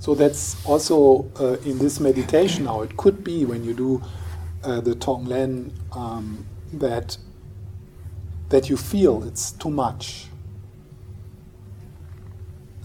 So 0.06 0.14
that's 0.14 0.64
also 0.68 1.32
uh, 1.40 1.58
in 1.68 1.80
this 1.80 2.00
meditation 2.00 2.66
now. 2.66 2.84
It 2.84 2.96
could 2.96 3.24
be 3.24 3.44
when 3.44 3.64
you 3.64 3.74
do 3.74 4.04
uh, 4.64 4.80
the 4.80 4.94
Tonglen 4.94 5.72
um, 5.94 6.46
that 6.74 7.18
that 8.50 8.70
you 8.70 8.78
feel 8.78 9.24
it's 9.24 9.54
too 9.54 9.72
much, 9.72 10.28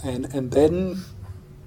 and 0.02 0.34
and 0.34 0.50
then 0.50 1.04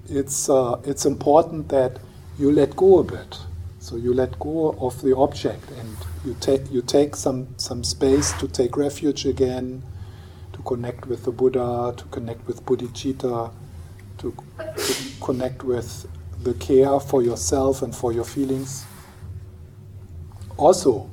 it's 0.09 0.49
uh, 0.49 0.81
it's 0.85 1.05
important 1.05 1.69
that 1.69 1.99
you 2.39 2.51
let 2.51 2.75
go 2.75 2.97
a 2.97 3.03
bit. 3.03 3.37
So 3.77 3.95
you 3.95 4.11
let 4.11 4.39
go 4.39 4.75
of 4.79 5.03
the 5.03 5.15
object 5.15 5.69
and 5.69 5.95
you 6.25 6.35
take 6.39 6.71
you 6.71 6.81
take 6.81 7.15
some 7.15 7.47
some 7.57 7.83
space 7.83 8.33
to 8.39 8.47
take 8.47 8.75
refuge 8.75 9.27
again, 9.27 9.83
to 10.53 10.63
connect 10.63 11.05
with 11.05 11.25
the 11.25 11.31
Buddha, 11.31 11.93
to 11.95 12.03
connect 12.05 12.47
with 12.47 12.65
bodhicitta 12.65 13.51
to, 14.23 14.33
to 14.77 14.95
connect 15.21 15.63
with 15.63 16.07
the 16.43 16.53
care 16.55 16.99
for 16.99 17.21
yourself 17.21 17.81
and 17.81 17.95
for 17.95 18.11
your 18.11 18.23
feelings. 18.23 18.85
Also, 20.57 21.09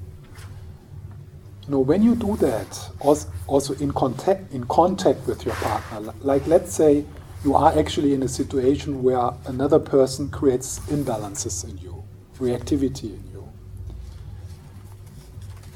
you 1.64 1.70
know, 1.72 1.80
when 1.80 2.02
you 2.02 2.14
do 2.14 2.36
that, 2.36 2.90
also 3.00 3.74
in 3.74 3.92
contact, 3.92 4.52
in 4.52 4.64
contact 4.64 5.26
with 5.26 5.44
your 5.44 5.54
partner, 5.56 6.12
like 6.20 6.46
let's 6.46 6.72
say 6.72 7.04
you 7.44 7.54
are 7.54 7.76
actually 7.78 8.14
in 8.14 8.22
a 8.22 8.28
situation 8.28 9.02
where 9.02 9.30
another 9.46 9.78
person 9.78 10.30
creates 10.30 10.78
imbalances 10.80 11.68
in 11.68 11.78
you, 11.78 12.04
reactivity 12.38 13.04
in 13.04 13.24
you. 13.32 13.48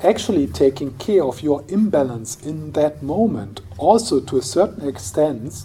Actually, 0.03 0.47
taking 0.47 0.93
care 0.99 1.25
of 1.25 1.43
your 1.43 1.64
imbalance 1.69 2.45
in 2.45 2.73
that 2.73 3.03
moment, 3.03 3.61
also 3.79 4.21
to 4.21 4.37
a 4.37 4.43
certain 4.43 4.87
extent, 4.87 5.64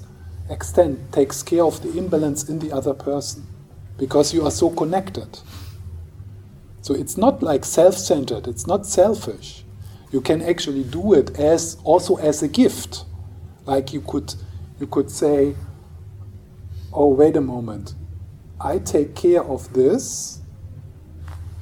extent 0.50 1.12
takes 1.12 1.44
care 1.44 1.64
of 1.64 1.82
the 1.82 1.98
imbalance 1.98 2.50
in 2.50 2.60
the 2.60 2.72
other 2.72 2.94
person 2.94 3.46
because 3.98 4.34
you 4.34 4.46
are 4.46 4.52
so 4.52 4.70
connected. 4.70 5.40
So 6.82 6.94
it's 6.94 7.18
not 7.18 7.44
like 7.44 7.66
self-centered, 7.66 8.48
it's 8.48 8.66
not 8.66 8.86
selfish. 8.86 9.64
You 10.12 10.22
can 10.22 10.42
actually 10.42 10.84
do 10.84 11.14
it 11.14 11.38
as 11.38 11.78
also 11.84 12.16
as 12.16 12.42
a 12.42 12.48
gift. 12.48 13.06
Like 13.66 13.94
you 13.94 14.02
could 14.02 14.34
you 14.80 14.88
could 14.88 15.12
say, 15.12 15.56
Oh 16.92 17.08
wait 17.14 17.36
a 17.36 17.42
moment, 17.42 17.94
I 18.60 18.80
take 18.80 19.16
care 19.16 19.44
of 19.44 19.72
this 19.74 20.40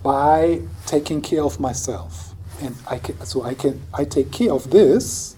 by 0.03 0.61
taking 0.85 1.21
care 1.21 1.43
of 1.43 1.59
myself. 1.59 2.35
And 2.61 2.75
I 2.87 2.99
can, 2.99 3.19
so 3.25 3.43
I 3.43 3.53
can 3.53 3.81
I 3.93 4.05
take 4.05 4.31
care 4.31 4.53
of 4.53 4.69
this, 4.69 5.35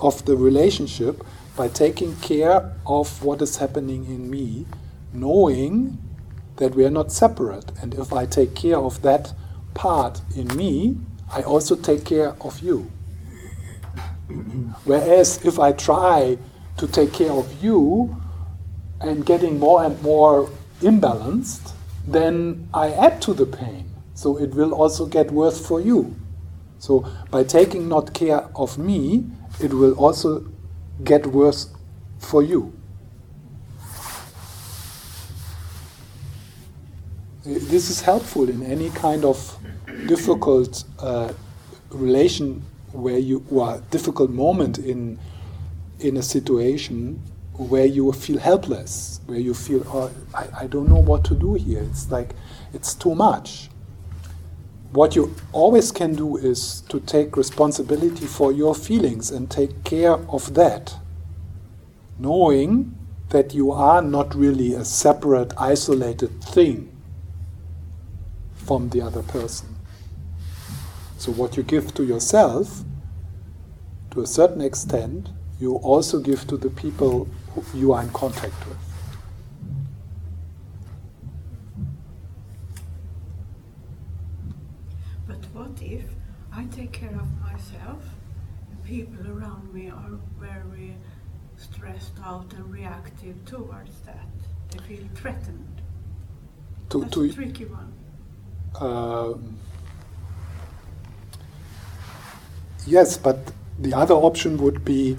of 0.00 0.24
the 0.24 0.36
relationship 0.36 1.22
by 1.56 1.68
taking 1.68 2.16
care 2.16 2.72
of 2.86 3.22
what 3.22 3.42
is 3.42 3.58
happening 3.58 4.06
in 4.06 4.30
me, 4.30 4.66
knowing 5.12 5.98
that 6.56 6.74
we 6.74 6.84
are 6.84 6.90
not 6.90 7.12
separate. 7.12 7.72
And 7.80 7.94
if 7.94 8.12
I 8.12 8.26
take 8.26 8.54
care 8.54 8.78
of 8.78 9.02
that 9.02 9.32
part 9.74 10.20
in 10.34 10.48
me, 10.56 10.96
I 11.30 11.42
also 11.42 11.76
take 11.76 12.04
care 12.04 12.34
of 12.40 12.60
you. 12.60 12.90
Whereas 14.84 15.44
if 15.44 15.58
I 15.58 15.72
try 15.72 16.38
to 16.78 16.86
take 16.86 17.12
care 17.12 17.32
of 17.32 17.62
you 17.62 18.16
and 19.00 19.26
getting 19.26 19.58
more 19.58 19.84
and 19.84 20.00
more 20.02 20.50
imbalanced, 20.80 21.72
then 22.06 22.68
I 22.72 22.90
add 22.92 23.20
to 23.22 23.34
the 23.34 23.46
pain. 23.46 23.90
So 24.14 24.38
it 24.38 24.54
will 24.54 24.72
also 24.74 25.06
get 25.06 25.30
worse 25.30 25.64
for 25.64 25.80
you. 25.80 26.16
So 26.78 27.06
by 27.30 27.44
taking 27.44 27.88
not 27.88 28.12
care 28.12 28.48
of 28.54 28.78
me, 28.78 29.24
it 29.60 29.72
will 29.72 29.94
also 29.94 30.46
get 31.04 31.26
worse 31.26 31.68
for 32.18 32.42
you. 32.42 32.72
This 37.44 37.90
is 37.90 38.00
helpful 38.00 38.48
in 38.48 38.62
any 38.62 38.90
kind 38.90 39.24
of 39.24 39.58
difficult 40.06 40.84
uh, 41.00 41.32
relation 41.90 42.62
where 42.92 43.18
you 43.18 43.44
or 43.50 43.82
difficult 43.90 44.30
moment 44.30 44.78
in 44.78 45.18
in 45.98 46.16
a 46.16 46.22
situation 46.22 47.20
where 47.54 47.84
you 47.86 48.10
feel 48.12 48.38
helpless, 48.38 49.20
where 49.26 49.38
you 49.38 49.54
feel, 49.54 49.84
oh, 49.88 50.10
I, 50.34 50.46
I 50.62 50.66
don't 50.66 50.88
know 50.88 50.98
what 51.00 51.24
to 51.24 51.34
do 51.34 51.54
here. 51.54 51.80
It's 51.82 52.10
like 52.10 52.34
it's 52.72 52.94
too 52.94 53.14
much 53.14 53.68
what 54.92 55.16
you 55.16 55.34
always 55.52 55.90
can 55.90 56.14
do 56.14 56.36
is 56.36 56.82
to 56.82 57.00
take 57.00 57.36
responsibility 57.36 58.26
for 58.26 58.52
your 58.52 58.74
feelings 58.74 59.30
and 59.30 59.50
take 59.50 59.84
care 59.84 60.12
of 60.12 60.52
that, 60.52 60.94
knowing 62.18 62.98
that 63.30 63.54
you 63.54 63.72
are 63.72 64.02
not 64.02 64.34
really 64.34 64.74
a 64.74 64.84
separate, 64.84 65.54
isolated 65.56 66.44
thing 66.44 66.94
from 68.54 68.90
the 68.90 69.00
other 69.00 69.22
person. 69.22 69.74
So, 71.16 71.32
what 71.32 71.56
you 71.56 71.62
give 71.62 71.94
to 71.94 72.04
yourself, 72.04 72.82
to 74.10 74.20
a 74.20 74.26
certain 74.26 74.60
extent, 74.60 75.30
you 75.58 75.76
also 75.76 76.20
give 76.20 76.46
to 76.48 76.58
the 76.58 76.68
people 76.68 77.28
you 77.72 77.92
are 77.94 78.02
in 78.02 78.10
contact 78.10 78.68
with. 78.68 78.76
if 85.82 86.04
I 86.54 86.64
take 86.64 86.92
care 86.92 87.14
of 87.14 87.40
myself, 87.40 88.02
people 88.84 89.26
around 89.30 89.72
me 89.72 89.90
are 89.90 90.18
very 90.38 90.96
stressed 91.56 92.12
out 92.24 92.52
and 92.52 92.70
reactive 92.70 93.44
towards 93.46 94.00
that. 94.00 94.28
They 94.70 94.96
feel 94.96 95.08
threatened. 95.14 95.80
To, 96.90 97.00
That's 97.00 97.14
to, 97.14 97.22
a 97.22 97.28
tricky 97.32 97.64
one. 97.64 97.92
Uh, 98.74 99.34
yes, 102.86 103.16
but 103.16 103.52
the 103.78 103.94
other 103.94 104.14
option 104.14 104.58
would 104.58 104.84
be 104.84 105.16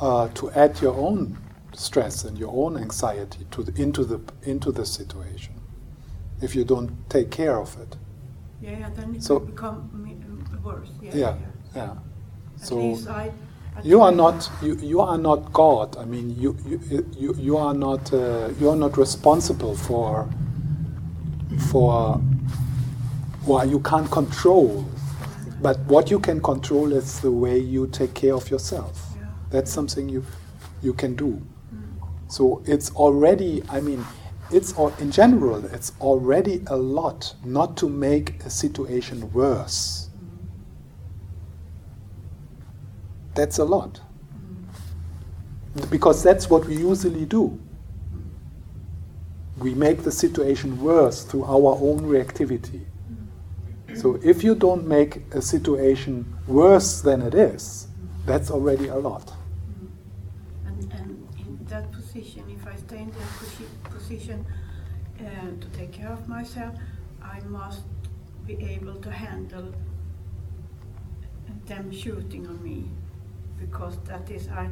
uh, 0.00 0.28
to 0.34 0.50
add 0.52 0.80
your 0.80 0.94
own 0.94 1.38
stress 1.74 2.24
and 2.24 2.38
your 2.38 2.52
own 2.52 2.76
anxiety 2.76 3.46
to 3.50 3.62
the, 3.62 3.82
into 3.82 4.04
the 4.04 4.20
into 4.42 4.72
the 4.72 4.84
situation 4.84 5.54
if 6.42 6.54
you 6.54 6.64
don't 6.64 7.08
take 7.08 7.30
care 7.30 7.58
of 7.58 7.76
it. 7.80 7.96
Yeah, 8.60 8.78
yeah 8.78 8.90
then 8.90 9.14
it 9.14 9.22
so, 9.22 9.38
will 9.38 9.46
become 9.46 9.90
worse. 10.64 10.88
Yeah, 11.02 11.14
yeah. 11.14 11.36
yeah. 11.74 11.94
So 12.56 12.96
I, 13.08 13.30
you 13.82 14.00
are 14.00 14.12
not 14.12 14.50
you, 14.62 14.76
you 14.76 15.00
are 15.00 15.18
not 15.18 15.52
God. 15.52 15.96
I 15.96 16.04
mean, 16.04 16.30
you 16.38 16.56
you 16.66 17.06
you, 17.16 17.34
you 17.38 17.56
are 17.56 17.74
not 17.74 18.12
uh, 18.12 18.50
you 18.58 18.68
are 18.68 18.76
not 18.76 18.96
responsible 18.96 19.76
for 19.76 20.28
for 21.70 22.20
well, 23.46 23.66
you 23.66 23.80
can't 23.80 24.10
control. 24.10 24.86
But 25.62 25.78
what 25.80 26.10
you 26.10 26.18
can 26.18 26.40
control 26.40 26.92
is 26.92 27.20
the 27.20 27.30
way 27.30 27.58
you 27.58 27.86
take 27.86 28.14
care 28.14 28.34
of 28.34 28.50
yourself. 28.50 28.98
Yeah. 29.16 29.26
That's 29.50 29.70
something 29.70 30.08
you 30.08 30.24
you 30.82 30.94
can 30.94 31.14
do. 31.16 31.40
So 32.28 32.62
it's 32.66 32.90
already. 32.92 33.62
I 33.68 33.80
mean 33.80 34.04
it's 34.52 34.72
all, 34.72 34.92
in 34.98 35.10
general, 35.12 35.64
it's 35.66 35.92
already 36.00 36.62
a 36.66 36.76
lot 36.76 37.34
not 37.44 37.76
to 37.78 37.88
make 37.88 38.44
a 38.44 38.50
situation 38.50 39.32
worse. 39.32 40.09
That's 43.40 43.56
a 43.56 43.64
lot. 43.64 44.02
Because 45.88 46.22
that's 46.22 46.50
what 46.50 46.66
we 46.66 46.76
usually 46.76 47.24
do. 47.24 47.58
we 49.56 49.72
make 49.74 50.02
the 50.02 50.12
situation 50.12 50.78
worse 50.82 51.24
through 51.24 51.44
our 51.44 51.72
own 51.88 52.00
reactivity. 52.00 52.82
So 53.94 54.18
if 54.22 54.44
you 54.44 54.54
don't 54.54 54.86
make 54.86 55.12
a 55.32 55.40
situation 55.40 56.14
worse 56.46 57.00
than 57.00 57.22
it 57.22 57.34
is, 57.34 57.88
that's 58.26 58.50
already 58.50 58.88
a 58.88 58.96
lot. 58.96 59.32
And, 60.66 60.92
in 61.38 61.66
that 61.70 61.90
position, 61.92 62.44
if 62.56 62.66
I 62.66 62.76
stay 62.76 62.98
in 63.06 63.10
that 63.20 63.90
position 63.96 64.44
uh, 65.18 65.24
to 65.62 65.66
take 65.78 65.92
care 65.92 66.12
of 66.12 66.28
myself, 66.28 66.74
I 67.22 67.40
must 67.58 67.84
be 68.46 68.54
able 68.76 68.96
to 69.06 69.10
handle 69.10 69.72
them 71.66 71.90
shooting 71.90 72.46
on 72.46 72.62
me 72.62 72.90
because 73.60 73.96
that 74.06 74.30
is 74.30 74.48
I 74.48 74.68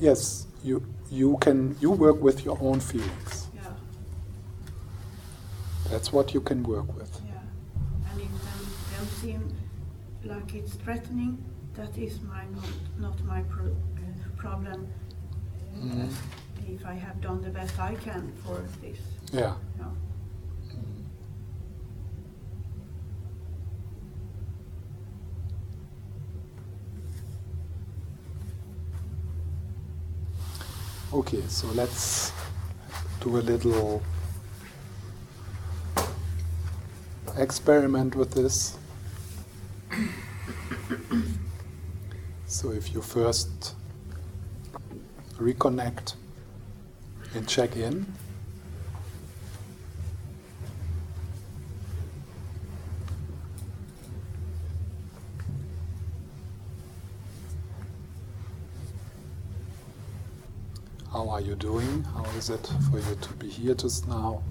Yes, 0.00 0.46
you 0.64 0.82
you 1.10 1.36
can 1.40 1.76
you 1.80 1.90
work 1.90 2.20
with 2.22 2.44
your 2.44 2.58
own 2.60 2.80
feelings. 2.80 3.48
yeah 3.54 3.72
That's 5.90 6.12
what 6.12 6.32
you 6.34 6.40
can 6.40 6.62
work 6.62 6.88
with. 6.96 7.10
yeah 7.26 7.40
and 8.10 8.20
if 8.20 8.28
them, 8.46 8.60
them 8.92 9.06
seem 9.20 9.42
like 10.24 10.54
it's 10.54 10.74
threatening, 10.74 11.38
that 11.74 11.96
is 11.98 12.20
my 12.22 12.44
not, 12.54 12.68
not 12.98 13.24
my 13.24 13.40
pro, 13.42 13.66
uh, 13.66 13.70
problem. 14.36 14.86
Mhm. 15.76 16.12
If 16.68 16.84
I 16.86 16.94
have 16.94 17.20
done 17.20 17.40
the 17.42 17.50
best 17.50 17.78
I 17.80 17.94
can 17.94 18.32
for 18.44 18.58
this, 18.82 18.98
Yeah. 19.32 19.54
you 19.76 19.82
know. 19.84 19.92
Okay, 31.12 31.42
so 31.48 31.66
let's 31.68 32.32
do 33.20 33.38
a 33.38 33.42
little 33.42 34.00
experiment 37.36 38.14
with 38.14 38.30
this. 38.30 38.78
So 42.46 42.70
if 42.70 42.94
you 42.94 43.02
first 43.02 43.74
reconnect 45.36 46.14
and 47.34 47.48
check 47.48 47.74
in, 47.74 48.06
doing? 61.60 62.02
How 62.04 62.24
is 62.38 62.48
it 62.48 62.72
for 62.90 62.98
you 62.98 63.14
to 63.20 63.32
be 63.34 63.46
here 63.46 63.74
just 63.74 64.08
now? 64.08 64.42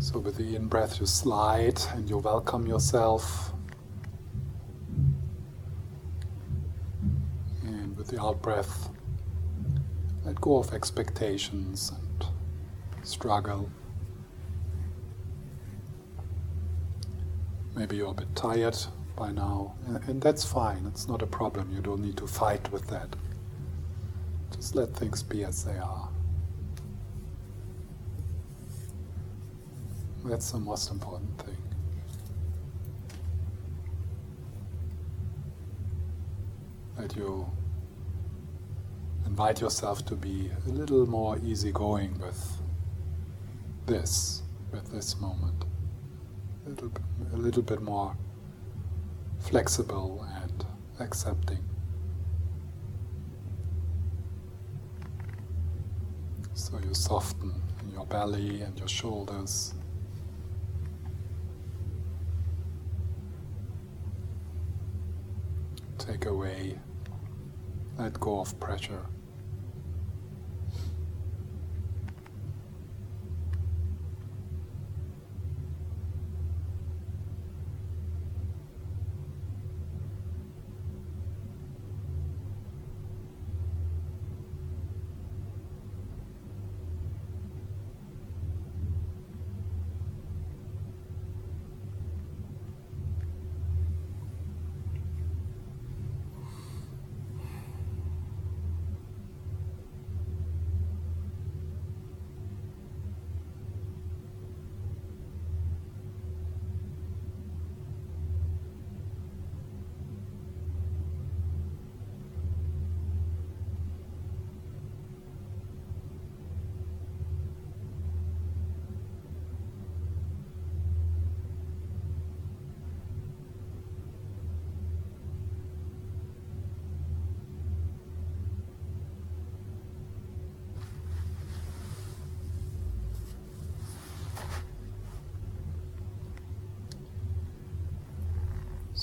So, 0.00 0.18
with 0.18 0.36
the 0.36 0.56
in 0.56 0.66
breath, 0.66 0.98
you 0.98 1.06
slide 1.06 1.78
and 1.92 2.08
you 2.08 2.16
welcome 2.16 2.66
yourself. 2.66 3.52
And 7.62 7.94
with 7.98 8.08
the 8.08 8.20
out 8.20 8.40
breath, 8.40 8.88
let 10.24 10.40
go 10.40 10.56
of 10.56 10.72
expectations 10.72 11.92
and 11.92 12.26
struggle. 13.02 13.68
Maybe 17.76 17.96
you're 17.96 18.12
a 18.12 18.14
bit 18.14 18.34
tired 18.34 18.78
by 19.16 19.32
now, 19.32 19.74
and- 19.86 20.02
and 20.08 20.22
that's 20.22 20.44
fine, 20.44 20.86
it's 20.86 21.06
not 21.06 21.20
a 21.20 21.26
problem. 21.26 21.72
You 21.72 21.82
don't 21.82 22.00
need 22.00 22.16
to 22.16 22.26
fight 22.26 22.72
with 22.72 22.86
that. 22.86 23.16
Just 24.54 24.74
let 24.74 24.94
things 24.94 25.22
be 25.22 25.44
as 25.44 25.64
they 25.64 25.76
are. 25.76 26.08
That's 30.24 30.52
the 30.52 30.58
most 30.58 30.90
important 30.90 31.38
thing. 31.42 31.56
That 36.96 37.14
you 37.16 37.46
invite 39.26 39.60
yourself 39.60 40.06
to 40.06 40.14
be 40.14 40.50
a 40.66 40.70
little 40.70 41.06
more 41.06 41.36
easygoing 41.44 42.18
with 42.20 42.62
this, 43.86 44.42
with 44.72 44.90
this 44.92 45.20
moment. 45.20 45.64
A 46.66 46.70
little, 46.70 46.92
a 47.32 47.36
little 47.36 47.62
bit 47.62 47.82
more 47.82 48.16
flexible 49.40 50.24
and 50.42 50.64
accepting. 51.00 51.73
So 56.74 56.80
you 56.80 56.92
soften 56.92 57.62
your 57.92 58.04
belly 58.04 58.62
and 58.62 58.76
your 58.76 58.88
shoulders. 58.88 59.74
Take 65.98 66.26
away, 66.26 66.76
let 67.96 68.18
go 68.18 68.40
of 68.40 68.58
pressure. 68.58 69.06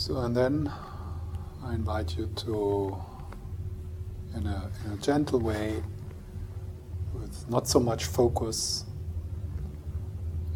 So, 0.02 0.18
and 0.22 0.36
then 0.36 0.74
I 1.64 1.76
invite 1.76 2.18
you 2.18 2.26
to, 2.38 2.98
in 4.36 4.48
a, 4.48 4.72
in 4.84 4.94
a 4.94 4.98
gentle 4.98 5.40
way, 5.40 5.84
with 7.14 7.48
not 7.48 7.68
so 7.68 7.80
much 7.80 8.06
focus, 8.06 8.86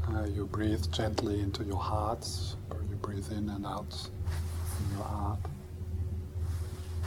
uh, 0.10 0.24
you 0.24 0.48
breathe 0.48 0.92
gently 0.92 1.42
into 1.42 1.64
your 1.64 1.78
heart, 1.78 2.28
or 2.72 2.78
you 2.90 2.96
breathe 2.96 3.32
in 3.32 3.48
and 3.50 3.68
out 3.68 3.94
from 3.94 4.98
your 4.98 5.06
heart. 5.06 5.40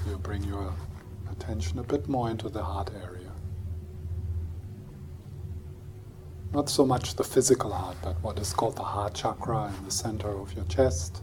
You 0.09 0.16
bring 0.18 0.44
your 0.44 0.72
attention 1.33 1.81
a 1.81 1.83
bit 1.83 2.07
more 2.07 2.31
into 2.31 2.48
the 2.48 2.62
heart 2.62 2.92
area. 3.03 3.33
Not 6.53 6.70
so 6.70 6.87
much 6.87 7.16
the 7.16 7.24
physical 7.24 7.72
heart, 7.72 7.96
but 8.01 8.14
what 8.22 8.38
is 8.38 8.53
called 8.53 8.77
the 8.77 8.85
heart 8.85 9.14
chakra 9.14 9.72
in 9.77 9.85
the 9.85 9.90
center 9.90 10.29
of 10.29 10.55
your 10.55 10.66
chest 10.66 11.22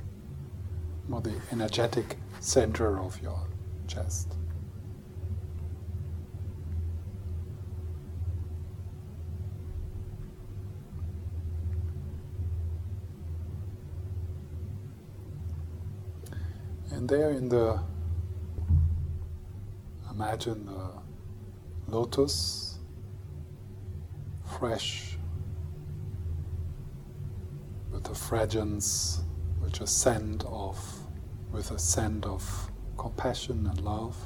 or 1.12 1.22
the 1.22 1.34
energetic 1.52 2.18
center 2.40 3.00
of 3.00 3.22
your 3.22 3.40
chest. 3.88 4.36
And 16.92 17.10
there 17.10 17.32
in 17.32 17.50
the, 17.50 17.80
imagine 20.10 20.66
the 20.66 20.92
lotus, 21.88 22.80
fresh, 24.58 25.18
with 27.92 28.06
the 28.06 28.16
fragrance 28.16 29.22
which 29.60 29.82
a 29.82 29.88
scent 29.88 30.46
of, 30.46 30.95
with 31.56 31.72
a 31.72 31.80
scent 31.80 32.26
of 32.26 32.70
compassion 32.98 33.66
and 33.66 33.80
love. 33.82 34.18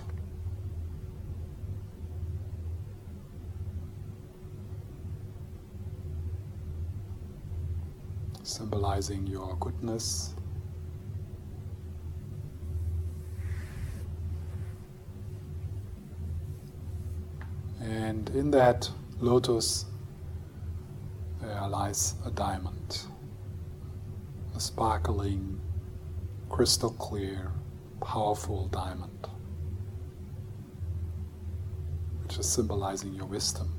Symbolizing 8.42 9.28
your 9.28 9.56
goodness. 9.60 10.34
And 17.80 18.28
in 18.32 18.50
that 18.50 18.89
lotus, 19.20 19.86
there 21.39 21.68
lies 21.68 22.15
a 22.26 22.32
diamond, 22.32 23.04
a 24.56 24.60
sparkling 24.60 25.62
crystal 26.49 26.91
clear, 26.91 27.51
powerful 28.01 28.67
diamond, 28.67 29.27
which 32.23 32.38
is 32.38 32.47
symbolizing 32.47 33.13
your 33.13 33.25
wisdom. 33.25 33.71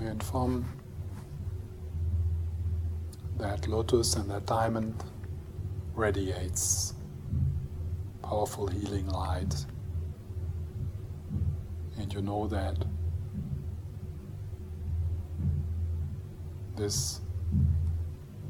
And 0.00 0.22
from 0.22 0.64
that 3.38 3.66
lotus 3.66 4.16
and 4.16 4.30
that 4.30 4.46
diamond 4.46 5.02
radiates 5.94 6.94
powerful 8.22 8.66
healing 8.66 9.08
light. 9.08 9.54
And 11.98 12.12
you 12.12 12.22
know 12.22 12.46
that 12.48 12.76
this 16.76 17.20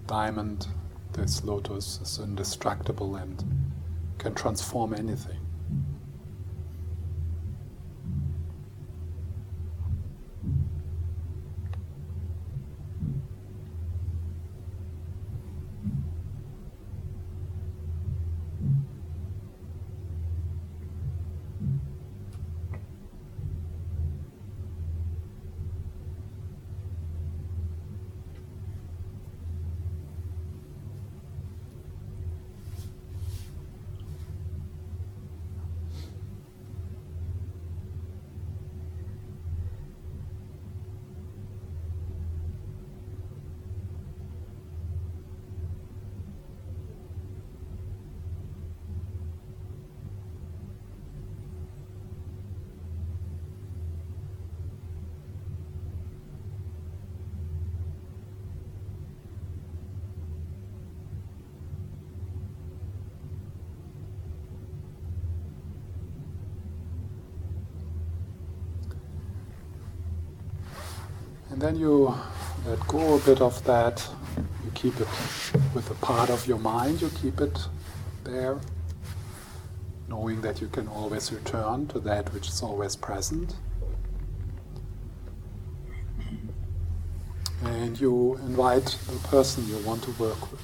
diamond, 0.06 0.66
this 1.12 1.44
lotus, 1.44 2.00
is 2.00 2.18
indestructible 2.18 3.16
and 3.16 3.44
can 4.18 4.34
transform 4.34 4.94
anything. 4.94 5.38
And 71.50 71.53
then 71.64 71.76
you 71.76 72.14
let 72.66 72.78
go 72.88 73.14
a 73.14 73.20
bit 73.20 73.40
of 73.40 73.64
that. 73.64 74.06
You 74.36 74.70
keep 74.74 75.00
it 75.00 75.08
with 75.74 75.90
a 75.90 75.94
part 75.94 76.28
of 76.28 76.46
your 76.46 76.58
mind, 76.58 77.00
you 77.00 77.08
keep 77.22 77.40
it 77.40 77.58
there, 78.22 78.60
knowing 80.06 80.42
that 80.42 80.60
you 80.60 80.68
can 80.68 80.86
always 80.88 81.32
return 81.32 81.86
to 81.86 82.00
that 82.00 82.30
which 82.34 82.48
is 82.48 82.62
always 82.62 82.96
present. 82.96 83.56
And 87.62 87.98
you 87.98 88.38
invite 88.44 88.98
the 89.06 89.28
person 89.28 89.66
you 89.66 89.78
want 89.78 90.02
to 90.02 90.10
work 90.22 90.52
with. 90.52 90.60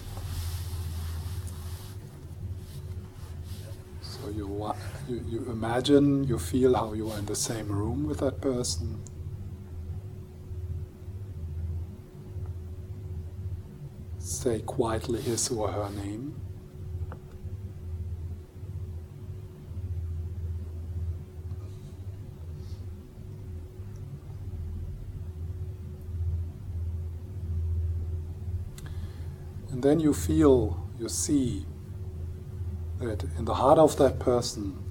So 4.02 4.28
you, 4.28 4.74
you, 5.08 5.24
you 5.26 5.50
imagine, 5.50 6.24
you 6.24 6.38
feel 6.38 6.74
how 6.74 6.92
you 6.92 7.10
are 7.10 7.18
in 7.18 7.24
the 7.24 7.36
same 7.36 7.68
room 7.68 8.06
with 8.06 8.18
that 8.18 8.42
person. 8.42 9.00
Say 14.40 14.58
quietly 14.60 15.20
his 15.20 15.50
or 15.50 15.70
her 15.70 15.90
name. 15.90 16.34
And 29.70 29.82
then 29.82 30.00
you 30.00 30.14
feel, 30.14 30.88
you 30.98 31.10
see 31.10 31.66
that 32.98 33.22
in 33.36 33.44
the 33.44 33.54
heart 33.54 33.78
of 33.78 33.98
that 33.98 34.18
person 34.18 34.82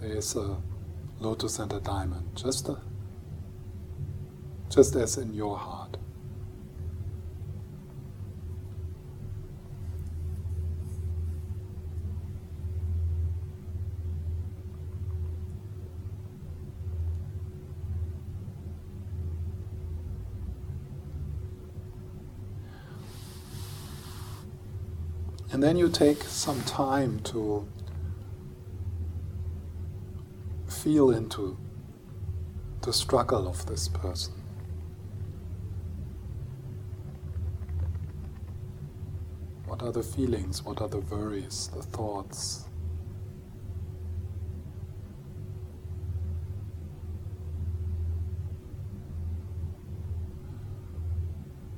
there 0.00 0.16
is 0.16 0.34
a 0.34 0.56
lotus 1.20 1.58
and 1.58 1.70
a 1.74 1.80
diamond, 1.80 2.26
just, 2.36 2.70
a, 2.70 2.78
just 4.70 4.96
as 4.96 5.18
in 5.18 5.34
your 5.34 5.58
heart. 5.58 5.81
And 25.52 25.62
then 25.62 25.76
you 25.76 25.90
take 25.90 26.22
some 26.22 26.62
time 26.62 27.20
to 27.24 27.68
feel 30.66 31.10
into 31.10 31.58
the 32.80 32.92
struggle 32.92 33.46
of 33.46 33.66
this 33.66 33.86
person. 33.86 34.32
What 39.66 39.82
are 39.82 39.92
the 39.92 40.02
feelings? 40.02 40.62
What 40.64 40.80
are 40.80 40.88
the 40.88 41.00
worries, 41.00 41.68
the 41.74 41.82
thoughts? 41.82 42.64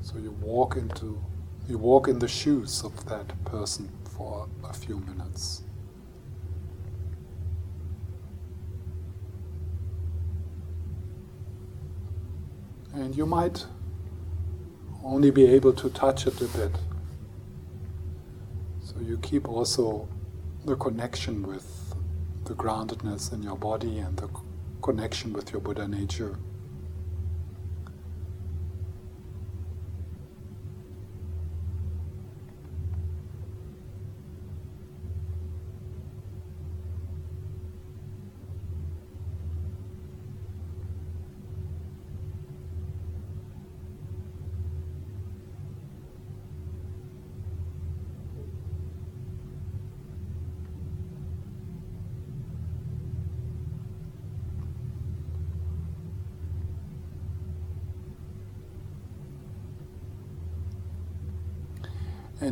So 0.01 0.19
you 0.19 0.31
walk 0.31 0.77
into 0.77 1.21
you 1.69 1.79
walk 1.79 2.09
in 2.09 2.19
the 2.19 2.29
shoes 2.29 2.83
of 2.85 3.07
that 3.07 3.45
person 3.45 3.91
for 4.05 4.49
a 4.65 4.73
few 4.73 4.99
minutes. 5.01 5.63
And 12.93 13.17
you 13.17 13.27
might 13.27 13.67
only 15.03 15.31
be 15.31 15.47
able 15.47 15.73
to 15.73 15.91
touch 15.91 16.27
it 16.27 16.41
a 16.41 16.47
bit. 16.47 16.71
So 18.81 19.01
you 19.01 19.19
keep 19.19 19.49
also 19.49 20.09
the 20.65 20.77
connection 20.77 21.47
with 21.47 21.95
the 22.45 22.55
groundedness 22.55 23.33
in 23.33 23.43
your 23.43 23.57
body 23.57 23.99
and 23.99 24.17
the 24.17 24.29
connection 24.83 25.33
with 25.33 25.51
your 25.51 25.61
Buddha 25.61 25.89
nature. 25.89 26.39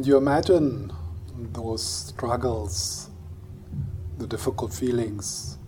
And 0.02 0.08
you 0.08 0.16
imagine 0.16 0.92
those 1.52 1.86
struggles, 1.86 3.08
the 4.18 4.26
difficult 4.26 4.72
feelings, 4.74 5.58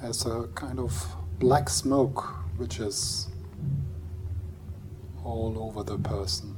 as 0.00 0.24
a 0.24 0.48
kind 0.54 0.78
of 0.78 1.06
black 1.38 1.68
smoke 1.68 2.24
which 2.56 2.80
is 2.80 3.28
all 5.22 5.54
over 5.58 5.82
the 5.82 5.98
person. 5.98 6.56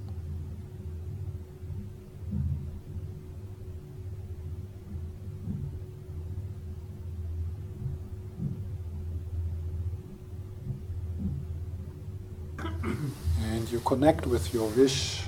and 13.51 13.69
you 13.73 13.81
connect 13.81 14.29
with 14.29 14.55
your 14.55 14.69
wish, 14.69 15.25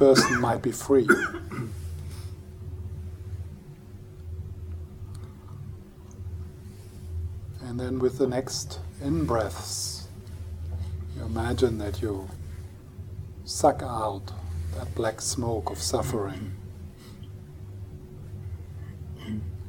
person 0.00 0.40
might 0.40 0.62
be 0.62 0.72
free. 0.72 1.06
and 7.60 7.78
then 7.78 7.98
with 7.98 8.16
the 8.16 8.26
next 8.26 8.80
in 9.02 9.26
breaths, 9.26 10.08
you 11.14 11.22
imagine 11.24 11.76
that 11.76 12.00
you 12.00 12.26
suck 13.44 13.82
out 13.82 14.32
that 14.74 14.94
black 14.94 15.20
smoke 15.20 15.68
of 15.68 15.76
suffering 15.76 16.56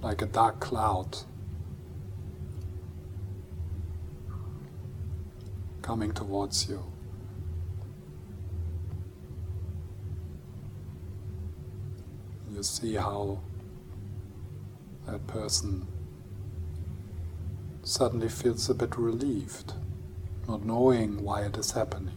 like 0.02 0.22
a 0.22 0.28
dark 0.28 0.62
cloud 0.62 1.18
coming 5.82 6.14
towards 6.14 6.70
you. 6.70 6.82
You 12.62 12.66
see 12.66 12.94
how 12.94 13.40
that 15.08 15.26
person 15.26 15.88
suddenly 17.82 18.30
feels 18.30 18.70
a 18.70 18.76
bit 18.76 18.96
relieved, 19.00 19.74
not 20.48 20.64
knowing 20.64 21.24
why 21.24 21.42
it 21.42 21.58
is 21.58 21.72
happening. 21.72 22.14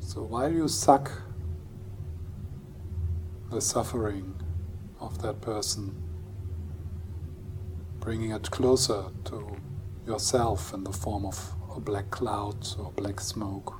So 0.00 0.22
while 0.22 0.50
you 0.50 0.66
suck 0.66 1.12
the 3.50 3.60
suffering 3.60 4.34
of 4.98 5.20
that 5.20 5.42
person, 5.42 5.94
bringing 8.00 8.30
it 8.30 8.50
closer 8.50 9.10
to 9.26 9.56
yourself 10.06 10.72
in 10.72 10.84
the 10.84 10.92
form 10.92 11.26
of 11.26 11.52
a 11.76 11.80
black 11.80 12.10
cloud 12.10 12.66
or 12.78 12.92
black 12.92 13.20
smoke. 13.20 13.74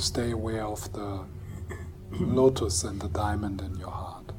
You 0.00 0.04
stay 0.04 0.30
aware 0.30 0.64
of 0.64 0.90
the 0.94 1.26
lotus 2.12 2.84
and 2.84 2.98
the 2.98 3.08
diamond 3.08 3.60
in 3.60 3.74
your 3.74 3.90
heart. 3.90 4.32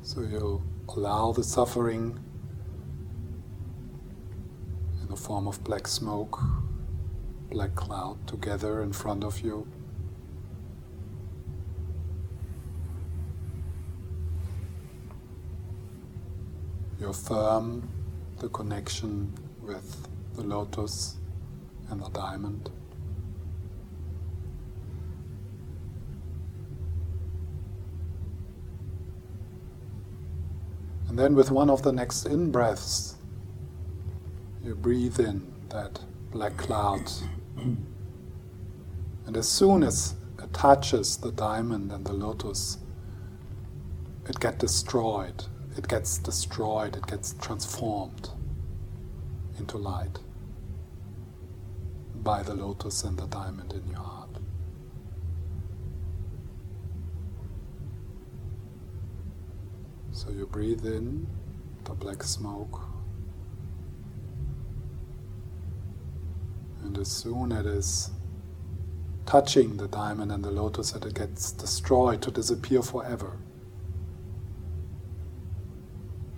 So 0.00 0.22
you 0.22 0.62
allow 0.88 1.32
the 1.32 1.44
suffering 1.44 2.18
in 5.02 5.08
the 5.08 5.16
form 5.32 5.48
of 5.48 5.64
black 5.64 5.88
smoke, 5.88 6.38
black 7.50 7.74
cloud 7.74 8.18
together 8.26 8.82
in 8.82 8.92
front 8.92 9.24
of 9.24 9.40
you. 9.40 9.66
You 17.00 17.08
affirm 17.08 17.88
the 18.40 18.50
connection 18.50 19.32
with 19.62 20.06
the 20.34 20.42
lotus 20.42 21.16
and 21.88 22.02
the 22.02 22.10
diamond. 22.10 22.68
And 31.08 31.18
then, 31.18 31.34
with 31.34 31.50
one 31.50 31.70
of 31.70 31.82
the 31.82 31.92
next 31.92 32.26
in 32.26 32.50
breaths, 32.50 33.16
you 34.72 34.76
breathe 34.76 35.20
in 35.20 35.52
that 35.68 36.00
black 36.30 36.56
cloud. 36.56 37.02
and 39.26 39.36
as 39.36 39.46
soon 39.46 39.82
as 39.82 40.14
it 40.42 40.50
touches 40.54 41.18
the 41.18 41.30
diamond 41.30 41.92
and 41.92 42.06
the 42.06 42.12
lotus, 42.14 42.78
it 44.26 44.40
gets 44.40 44.56
destroyed. 44.56 45.44
It 45.76 45.88
gets 45.88 46.16
destroyed, 46.16 46.96
it 46.96 47.06
gets 47.06 47.34
transformed 47.38 48.30
into 49.58 49.76
light 49.76 50.20
by 52.22 52.42
the 52.42 52.54
lotus 52.54 53.04
and 53.04 53.18
the 53.18 53.26
diamond 53.26 53.74
in 53.74 53.86
your 53.88 54.00
heart. 54.00 54.38
So 60.12 60.30
you 60.30 60.46
breathe 60.46 60.86
in 60.86 61.26
the 61.84 61.92
black 61.92 62.22
smoke, 62.22 62.80
and 66.84 66.91
as 67.02 67.10
soon 67.10 67.50
as 67.50 67.66
it 67.66 67.66
is 67.66 68.10
touching 69.26 69.76
the 69.76 69.88
diamond 69.88 70.30
and 70.30 70.44
the 70.44 70.50
lotus, 70.52 70.92
that 70.92 71.04
it 71.04 71.14
gets 71.14 71.50
destroyed 71.50 72.22
to 72.22 72.30
disappear 72.30 72.80
forever. 72.80 73.32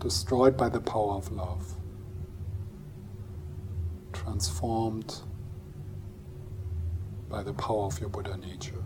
Destroyed 0.01 0.57
by 0.57 0.71
the 0.71 0.81
power 0.81 1.17
of 1.17 1.31
love, 1.31 1.75
transformed 4.15 5.21
by 7.29 7.43
the 7.43 7.53
power 7.53 7.85
of 7.85 8.01
your 8.01 8.09
Buddha 8.09 8.39
nature. 8.39 8.85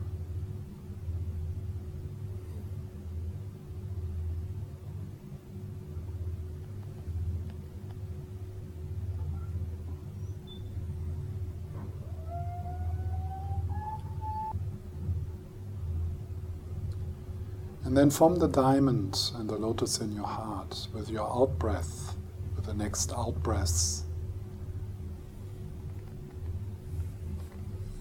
Then 17.98 18.11
from 18.11 18.37
the 18.37 18.46
diamond 18.46 19.32
and 19.34 19.50
the 19.50 19.56
lotus 19.56 19.98
in 19.98 20.12
your 20.12 20.26
heart, 20.26 20.87
with 20.94 21.11
your 21.11 21.28
out 21.28 21.58
breath, 21.58 22.14
with 22.54 22.64
the 22.64 22.74
next 22.74 23.12
out 23.12 23.34
breaths, 23.42 24.04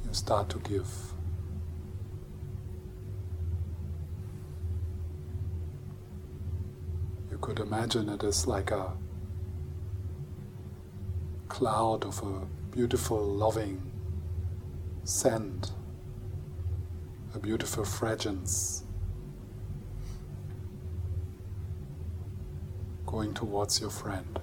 you 0.05 0.13
start 0.13 0.49
to 0.49 0.59
give. 0.59 0.87
You 7.31 7.39
could 7.39 7.59
imagine 7.59 8.07
it 8.09 8.23
as 8.23 8.45
like 8.45 8.69
a 8.69 8.93
cloud 11.47 12.05
of 12.05 12.21
a 12.21 12.45
beautiful, 12.69 13.25
loving 13.25 13.91
scent, 15.05 15.71
a 17.33 17.39
beautiful 17.39 17.83
fragrance 17.83 18.83
going 23.07 23.33
towards 23.33 23.81
your 23.81 23.89
friend. 23.89 24.39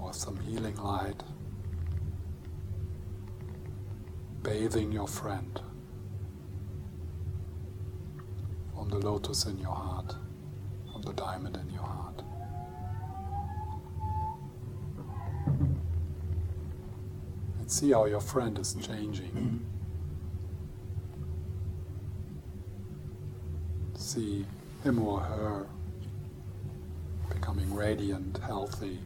Or 0.00 0.12
some 0.12 0.38
healing 0.38 0.76
light 0.76 1.24
bathing 4.44 4.92
your 4.92 5.08
friend 5.08 5.60
from 8.74 8.90
the 8.90 8.98
lotus 8.98 9.46
in 9.46 9.58
your 9.58 9.74
heart, 9.74 10.14
from 10.92 11.00
the 11.00 11.14
diamond 11.14 11.56
in 11.56 11.70
your 11.70 11.82
heart. 11.82 12.22
And 17.58 17.70
see 17.70 17.92
how 17.92 18.04
your 18.04 18.20
friend 18.20 18.58
is 18.58 18.74
changing. 18.74 19.64
See 24.14 24.46
him 24.84 25.00
or 25.00 25.18
her 25.18 25.66
becoming 27.28 27.74
radiant, 27.74 28.38
healthy. 28.38 29.00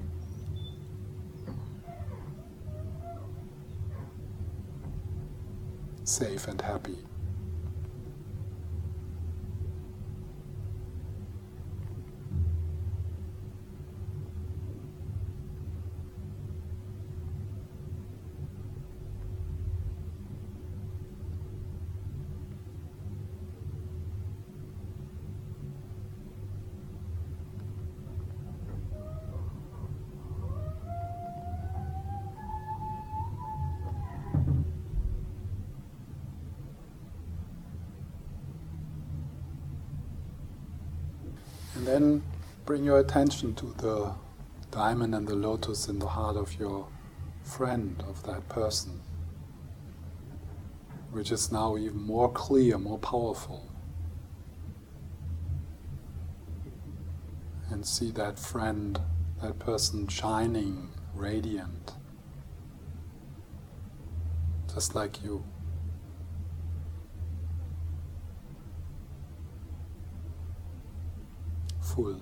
Safe 6.04 6.46
and 6.46 6.60
happy. 6.60 7.07
Then 41.98 42.22
bring 42.64 42.84
your 42.84 43.00
attention 43.00 43.54
to 43.56 43.74
the 43.78 44.14
diamond 44.70 45.14
and 45.16 45.26
the 45.26 45.34
lotus 45.34 45.88
in 45.88 45.98
the 45.98 46.06
heart 46.06 46.36
of 46.36 46.58
your 46.60 46.86
friend, 47.42 48.04
of 48.08 48.22
that 48.22 48.48
person, 48.48 49.00
which 51.10 51.32
is 51.32 51.50
now 51.50 51.76
even 51.76 52.00
more 52.00 52.30
clear, 52.30 52.78
more 52.78 52.98
powerful. 52.98 53.68
And 57.70 57.84
see 57.84 58.12
that 58.12 58.38
friend, 58.38 59.00
that 59.42 59.58
person 59.58 60.06
shining, 60.06 60.90
radiant, 61.14 61.94
just 64.72 64.94
like 64.94 65.22
you. 65.24 65.42
And 71.98 72.14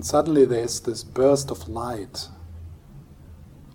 suddenly 0.00 0.44
there's 0.46 0.80
this 0.80 1.04
burst 1.04 1.52
of 1.52 1.68
light, 1.68 2.28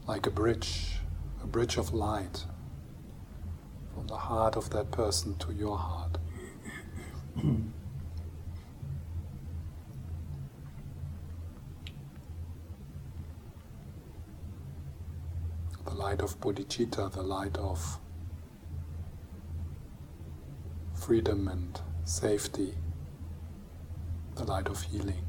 like 0.07 0.27
a 0.27 0.31
bridge, 0.31 0.97
a 1.41 1.47
bridge 1.47 1.77
of 1.77 1.93
light 1.93 2.43
from 3.93 4.07
the 4.07 4.17
heart 4.17 4.57
of 4.57 4.71
that 4.71 4.91
person 4.91 5.37
to 5.37 5.53
your 5.53 5.77
heart. 5.77 6.17
the 15.87 15.93
light 15.93 16.21
of 16.21 16.37
bodhicitta, 16.41 17.09
the 17.13 17.23
light 17.23 17.55
of 17.57 17.99
freedom 20.93 21.47
and 21.47 21.79
safety, 22.03 22.73
the 24.35 24.43
light 24.43 24.67
of 24.67 24.81
healing. 24.81 25.23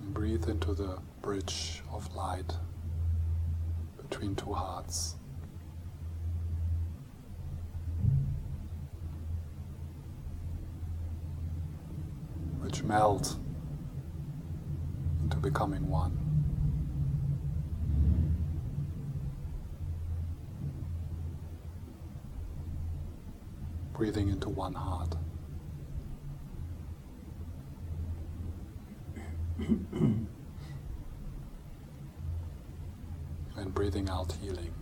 breathe 0.00 0.48
into 0.48 0.74
the 0.74 0.98
bridge 1.22 1.82
of 1.92 2.12
light 2.16 2.52
between 3.98 4.34
two 4.34 4.52
hearts. 4.52 5.17
Which 12.78 12.86
melt 12.86 13.36
into 15.20 15.36
becoming 15.38 15.88
one. 15.88 16.16
Breathing 23.94 24.28
into 24.28 24.48
one 24.48 24.74
heart. 24.74 25.16
and 33.56 33.74
breathing 33.74 34.08
out 34.08 34.30
healing. 34.40 34.72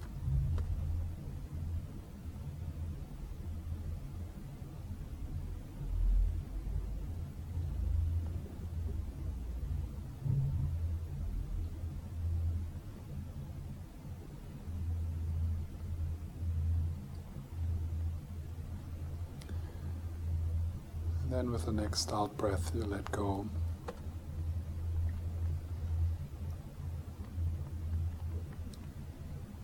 And 21.26 21.26
then 21.37 21.51
with 21.53 21.67
the 21.67 21.73
next 21.73 22.11
out 22.15 22.35
breath, 22.39 22.73
you 22.75 22.83
let 22.83 23.13
go. 23.13 23.47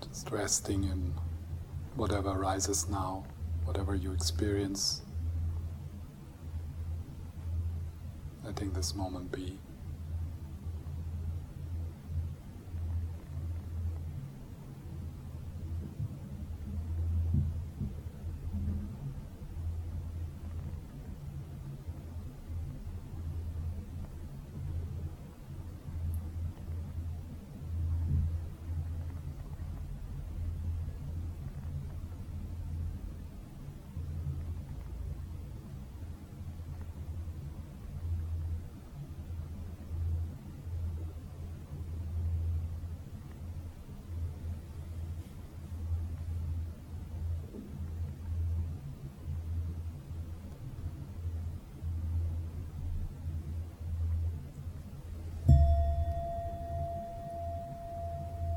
Just 0.06 0.30
resting 0.30 0.84
in 0.84 1.14
whatever 1.96 2.28
arises 2.28 2.90
now, 2.90 3.24
whatever 3.64 3.94
you 3.94 4.12
experience. 4.12 5.00
Letting 8.44 8.72
this 8.72 8.94
moment 8.94 9.32
be. 9.32 9.58